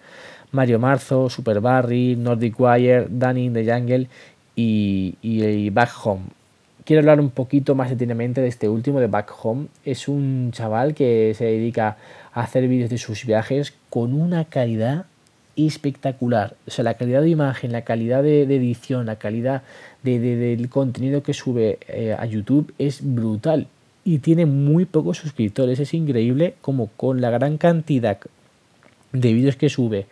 Mario 0.52 0.78
Marzo, 0.78 1.28
Super 1.28 1.60
Barry, 1.60 2.16
Nordic 2.16 2.58
Wire, 2.58 3.06
Danny 3.10 3.46
in 3.46 3.52
the 3.52 3.70
Jungle 3.70 4.08
y, 4.56 5.16
y 5.20 5.70
Back 5.70 5.90
Home. 6.04 6.22
Quiero 6.84 7.00
hablar 7.00 7.18
un 7.18 7.30
poquito 7.30 7.74
más 7.74 7.88
detenidamente 7.88 8.42
de 8.42 8.48
este 8.48 8.68
último, 8.68 9.00
de 9.00 9.06
Back 9.06 9.32
Home. 9.42 9.68
Es 9.84 10.06
un 10.06 10.50
chaval 10.52 10.94
que 10.94 11.34
se 11.36 11.46
dedica 11.46 11.96
a 12.32 12.42
hacer 12.42 12.68
vídeos 12.68 12.90
de 12.90 12.98
sus 12.98 13.24
viajes 13.24 13.74
con 13.88 14.12
una 14.12 14.44
calidad 14.44 15.06
espectacular. 15.56 16.56
O 16.66 16.70
sea, 16.70 16.84
la 16.84 16.94
calidad 16.94 17.22
de 17.22 17.28
imagen, 17.28 17.72
la 17.72 17.82
calidad 17.82 18.22
de, 18.22 18.42
edición, 18.42 19.06
la 19.06 19.16
calidad 19.16 19.62
de, 20.02 20.18
del 20.18 20.68
contenido 20.68 21.22
que 21.22 21.34
sube 21.34 21.78
eh, 21.88 22.16
a 22.18 22.24
YouTube 22.26 22.72
es 22.78 23.00
brutal. 23.02 23.68
Y 24.04 24.18
tiene 24.18 24.46
muy 24.46 24.84
pocos 24.84 25.18
suscriptores. 25.18 25.80
Es 25.80 25.94
increíble 25.94 26.54
como 26.60 26.88
con 26.88 27.20
la 27.20 27.30
gran 27.30 27.56
cantidad 27.56 28.18
de 29.12 29.32
vídeos 29.32 29.56
que 29.56 29.68
sube 29.68 30.06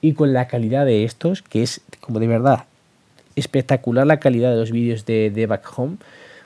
y 0.00 0.14
con 0.14 0.32
la 0.32 0.48
calidad 0.48 0.86
de 0.86 1.04
estos, 1.04 1.42
que 1.42 1.62
es 1.62 1.80
como 2.00 2.18
de 2.18 2.26
verdad 2.26 2.64
espectacular 3.36 4.06
la 4.06 4.18
calidad 4.18 4.50
de 4.50 4.56
los 4.56 4.72
vídeos 4.72 5.06
de, 5.06 5.30
de 5.30 5.46
Back 5.46 5.66
Home, 5.76 5.96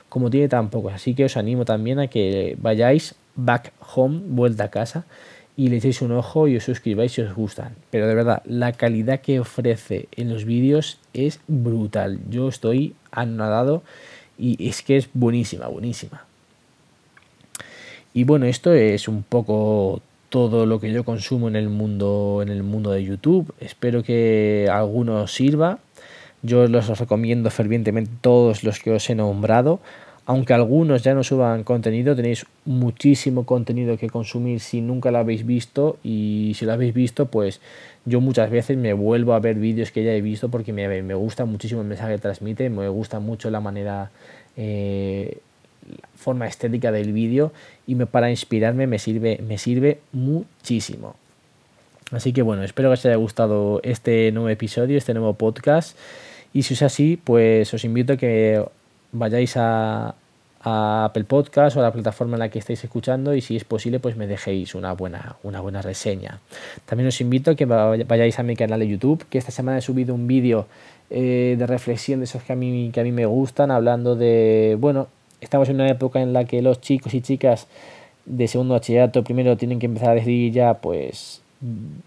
como 0.09 0.29
tiene 0.29 0.47
tan 0.47 0.69
pocos. 0.69 0.93
Así 0.93 1.15
que 1.15 1.25
os 1.25 1.37
animo 1.37 1.65
también 1.65 1.99
a 1.99 2.07
que 2.07 2.55
vayáis 2.59 3.15
Back 3.35 3.73
Home, 3.95 4.21
vuelta 4.27 4.65
a 4.65 4.69
casa 4.69 5.05
y 5.55 5.67
le 5.67 5.77
echéis 5.77 6.01
un 6.01 6.11
ojo 6.11 6.47
y 6.47 6.57
os 6.57 6.63
suscribáis 6.63 7.13
si 7.13 7.21
os 7.21 7.33
gustan. 7.33 7.75
Pero 7.91 8.07
de 8.07 8.15
verdad, 8.15 8.41
la 8.45 8.71
calidad 8.71 9.21
que 9.21 9.39
ofrece 9.39 10.07
en 10.15 10.29
los 10.29 10.45
vídeos 10.45 10.99
es 11.13 11.39
brutal. 11.47 12.19
Yo 12.29 12.47
estoy 12.47 12.95
anonadado 13.11 13.83
y 14.37 14.67
es 14.67 14.81
que 14.81 14.97
es 14.97 15.09
buenísima, 15.13 15.67
buenísima. 15.67 16.25
Y 18.13 18.23
bueno, 18.23 18.45
esto 18.45 18.73
es 18.73 19.07
un 19.07 19.23
poco 19.23 20.01
todo 20.29 20.65
lo 20.65 20.79
que 20.79 20.91
yo 20.91 21.03
consumo 21.03 21.47
en 21.47 21.55
el 21.55 21.69
mundo 21.69 22.39
en 22.41 22.49
el 22.49 22.63
mundo 22.63 22.91
de 22.91 23.03
YouTube. 23.03 23.53
Espero 23.59 24.03
que 24.03 24.67
alguno 24.71 25.27
sirva. 25.27 25.79
Yo 26.41 26.67
los 26.67 26.99
recomiendo 26.99 27.49
fervientemente 27.51 28.11
todos 28.21 28.63
los 28.63 28.79
que 28.79 28.91
os 28.91 29.09
he 29.09 29.15
nombrado 29.15 29.79
aunque 30.25 30.53
algunos 30.53 31.03
ya 31.03 31.13
no 31.13 31.23
suban 31.23 31.63
contenido, 31.63 32.15
tenéis 32.15 32.45
muchísimo 32.65 33.45
contenido 33.45 33.97
que 33.97 34.09
consumir 34.09 34.61
si 34.61 34.79
nunca 34.79 35.11
lo 35.11 35.17
habéis 35.17 35.45
visto 35.45 35.97
y 36.01 36.53
si 36.55 36.65
lo 36.65 36.71
habéis 36.71 36.93
visto, 36.93 37.25
pues 37.25 37.59
yo 38.05 38.21
muchas 38.21 38.49
veces 38.49 38.77
me 38.77 38.93
vuelvo 38.93 39.33
a 39.33 39.39
ver 39.39 39.55
vídeos 39.55 39.91
que 39.91 40.03
ya 40.03 40.13
he 40.13 40.21
visto 40.21 40.49
porque 40.49 40.71
me, 40.71 41.01
me 41.01 41.13
gusta 41.13 41.43
muchísimo 41.43 41.81
el 41.81 41.87
mensaje 41.87 42.13
que 42.13 42.19
transmite, 42.19 42.69
me 42.69 42.87
gusta 42.87 43.19
mucho 43.19 43.49
la 43.49 43.59
manera, 43.59 44.11
eh, 44.55 45.39
la 45.89 46.07
forma 46.15 46.47
estética 46.47 46.93
del 46.93 47.11
vídeo 47.11 47.51
y 47.85 47.95
me, 47.95 48.05
para 48.05 48.29
inspirarme 48.29 48.87
me 48.87 48.99
sirve, 48.99 49.39
me 49.45 49.57
sirve 49.57 49.99
muchísimo. 50.13 51.15
Así 52.11 52.31
que 52.31 52.43
bueno, 52.43 52.63
espero 52.63 52.89
que 52.89 52.93
os 52.93 53.05
haya 53.05 53.15
gustado 53.17 53.81
este 53.83 54.31
nuevo 54.31 54.47
episodio, 54.47 54.97
este 54.97 55.13
nuevo 55.13 55.33
podcast. 55.33 55.97
Y 56.53 56.63
si 56.63 56.75
es 56.75 56.83
así, 56.83 57.19
pues 57.21 57.73
os 57.73 57.83
invito 57.83 58.13
a 58.13 58.17
que 58.17 58.63
vayáis 59.13 59.55
a, 59.57 60.15
Apple 60.65 61.25
Podcast 61.25 61.75
o 61.75 61.81
a 61.81 61.83
la 61.83 61.91
plataforma 61.91 62.35
en 62.35 62.39
la 62.39 62.47
que 62.47 62.57
estáis 62.57 62.81
escuchando 62.81 63.35
y 63.35 63.41
si 63.41 63.57
es 63.57 63.65
posible 63.65 63.99
pues 63.99 64.15
me 64.15 64.27
dejéis 64.27 64.75
una 64.75 64.93
buena, 64.93 65.35
una 65.43 65.59
buena 65.59 65.81
reseña. 65.81 66.39
También 66.85 67.09
os 67.09 67.19
invito 67.19 67.51
a 67.51 67.55
que 67.55 67.65
vayáis 67.65 68.39
a 68.39 68.43
mi 68.43 68.55
canal 68.55 68.79
de 68.79 68.87
YouTube, 68.87 69.25
que 69.29 69.37
esta 69.37 69.51
semana 69.51 69.79
he 69.79 69.81
subido 69.81 70.15
un 70.15 70.25
vídeo 70.25 70.67
eh, 71.09 71.57
de 71.59 71.67
reflexión 71.67 72.21
de 72.21 72.25
esos 72.25 72.43
que 72.43 72.53
a, 72.53 72.55
mí, 72.55 72.91
que 72.93 73.01
a 73.01 73.03
mí 73.03 73.11
me 73.11 73.25
gustan, 73.25 73.71
hablando 73.71 74.15
de, 74.15 74.77
bueno, 74.79 75.07
estamos 75.41 75.67
en 75.67 75.75
una 75.75 75.89
época 75.89 76.21
en 76.21 76.31
la 76.31 76.45
que 76.45 76.61
los 76.61 76.79
chicos 76.79 77.13
y 77.13 77.19
chicas 77.19 77.67
de 78.25 78.47
segundo 78.47 78.73
bachillerato 78.73 79.21
primero 79.21 79.57
tienen 79.57 79.79
que 79.79 79.87
empezar 79.87 80.11
a 80.11 80.13
decidir 80.13 80.53
ya 80.53 80.75
pues 80.75 81.41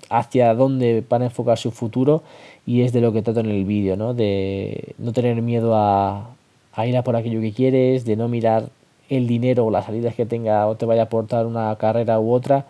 hacia 0.08 0.54
dónde 0.54 1.04
van 1.06 1.22
a 1.22 1.26
enfocar 1.26 1.58
su 1.58 1.70
futuro 1.70 2.22
y 2.66 2.82
es 2.82 2.92
de 2.92 3.00
lo 3.00 3.12
que 3.12 3.22
trato 3.22 3.40
en 3.40 3.50
el 3.50 3.64
vídeo, 3.64 3.96
¿no? 3.96 4.14
De 4.14 4.94
no 4.98 5.12
tener 5.12 5.40
miedo 5.42 5.74
a, 5.76 6.35
a 6.76 6.86
ir 6.86 6.96
a 6.96 7.02
por 7.02 7.16
aquello 7.16 7.40
que 7.40 7.52
quieres, 7.52 8.04
de 8.04 8.16
no 8.16 8.28
mirar 8.28 8.68
el 9.08 9.26
dinero 9.26 9.66
o 9.66 9.70
las 9.70 9.86
salidas 9.86 10.14
que 10.14 10.26
tenga 10.26 10.66
o 10.68 10.76
te 10.76 10.86
vaya 10.86 11.02
a 11.02 11.04
aportar 11.06 11.46
una 11.46 11.74
carrera 11.76 12.20
u 12.20 12.32
otra, 12.32 12.66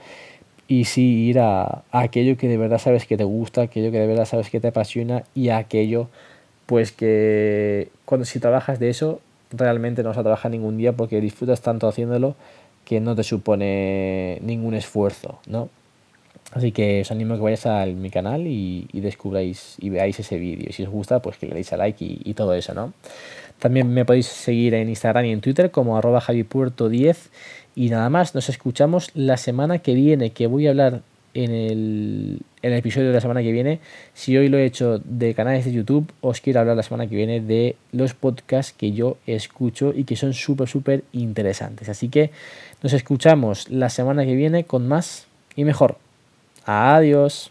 y 0.69 0.85
sí 0.85 1.27
ir 1.29 1.39
a, 1.41 1.83
aquello 1.93 2.37
que 2.37 2.49
de 2.49 2.57
verdad 2.57 2.79
sabes 2.79 3.07
que 3.07 3.17
te 3.17 3.25
gusta, 3.25 3.63
aquello 3.63 3.91
que 3.91 3.99
de 3.99 4.07
verdad 4.07 4.25
sabes 4.25 4.51
que 4.51 4.61
te 4.61 4.69
apasiona 4.69 5.25
y 5.35 5.51
aquello 5.51 6.09
pues 6.67 6.91
que 6.93 7.91
cuando 8.05 8.25
si 8.25 8.41
trabajas 8.41 8.79
de 8.81 8.91
eso 8.91 9.21
realmente 9.51 10.03
no 10.03 10.09
vas 10.09 10.19
a 10.19 10.23
trabajar 10.23 10.51
ningún 10.51 10.77
día 10.77 10.93
porque 10.93 11.21
disfrutas 11.21 11.61
tanto 11.61 11.87
haciéndolo 11.87 12.35
que 12.85 13.01
no 13.01 13.15
te 13.15 13.23
supone 13.23 14.39
ningún 14.43 14.75
esfuerzo, 14.75 15.39
¿no? 15.47 15.69
Así 16.53 16.73
que 16.73 17.03
os 17.03 17.11
animo 17.11 17.35
a 17.35 17.37
que 17.37 17.43
vayáis 17.43 17.67
a 17.67 17.85
mi 17.87 18.11
canal 18.11 18.47
y, 18.47 18.89
descubráis 18.93 19.77
y 19.79 19.91
veáis 19.91 20.19
ese 20.21 20.39
vídeo. 20.39 20.73
Si 20.73 20.83
os 20.85 20.89
gusta, 20.89 21.21
pues 21.21 21.37
que 21.39 21.47
le 21.47 21.55
deis 21.55 21.73
a 21.73 21.77
like 21.77 22.03
y, 22.05 22.21
y 22.25 22.35
todo 22.35 22.55
eso, 22.55 22.73
¿no? 22.73 22.93
También 23.59 23.89
me 23.93 24.05
podéis 24.05 24.27
seguir 24.27 24.75
en 24.75 24.89
Instagram 24.89 25.25
y 25.27 25.33
en 25.33 25.41
Twitter 25.41 25.71
como 25.71 25.97
arroba 25.97 26.21
javipuerto10. 26.21 27.17
Y 27.75 27.91
nada 27.91 28.09
más, 28.11 28.35
nos 28.35 28.49
escuchamos 28.49 29.11
la 29.15 29.37
semana 29.37 29.79
que 29.79 29.95
viene, 29.95 30.31
que 30.31 30.47
voy 30.47 30.67
a 30.67 30.71
hablar 30.71 31.03
en 31.35 31.51
el, 31.53 32.41
en 32.63 32.73
el, 32.73 32.79
episodio 32.79 33.09
de 33.09 33.15
la 33.15 33.21
semana 33.21 33.43
que 33.43 33.53
viene. 33.53 33.81
Si 34.15 34.37
hoy 34.37 34.49
lo 34.49 34.59
he 34.59 34.65
hecho 34.65 34.99
de 35.05 35.35
canales 35.35 35.65
de 35.67 35.73
YouTube, 35.73 36.11
os 36.21 36.41
quiero 36.41 36.61
hablar 36.61 36.77
la 36.77 36.83
semana 36.83 37.07
que 37.07 37.17
viene 37.17 37.41
de 37.41 37.77
los 37.93 38.15
podcasts 38.15 38.73
que 38.73 38.93
yo 38.93 39.19
escucho 39.27 39.93
y 39.95 40.05
que 40.05 40.17
son 40.17 40.33
súper, 40.33 40.69
súper 40.69 41.05
interesantes. 41.13 41.89
Así 41.89 42.09
que 42.09 42.31
nos 42.83 42.93
escuchamos 42.93 43.69
la 43.71 43.91
semana 43.91 44.25
que 44.25 44.35
viene 44.35 44.65
con 44.65 44.89
más 44.89 45.27
y 45.55 45.65
mejor. 45.65 46.06
Adiós. 46.67 47.51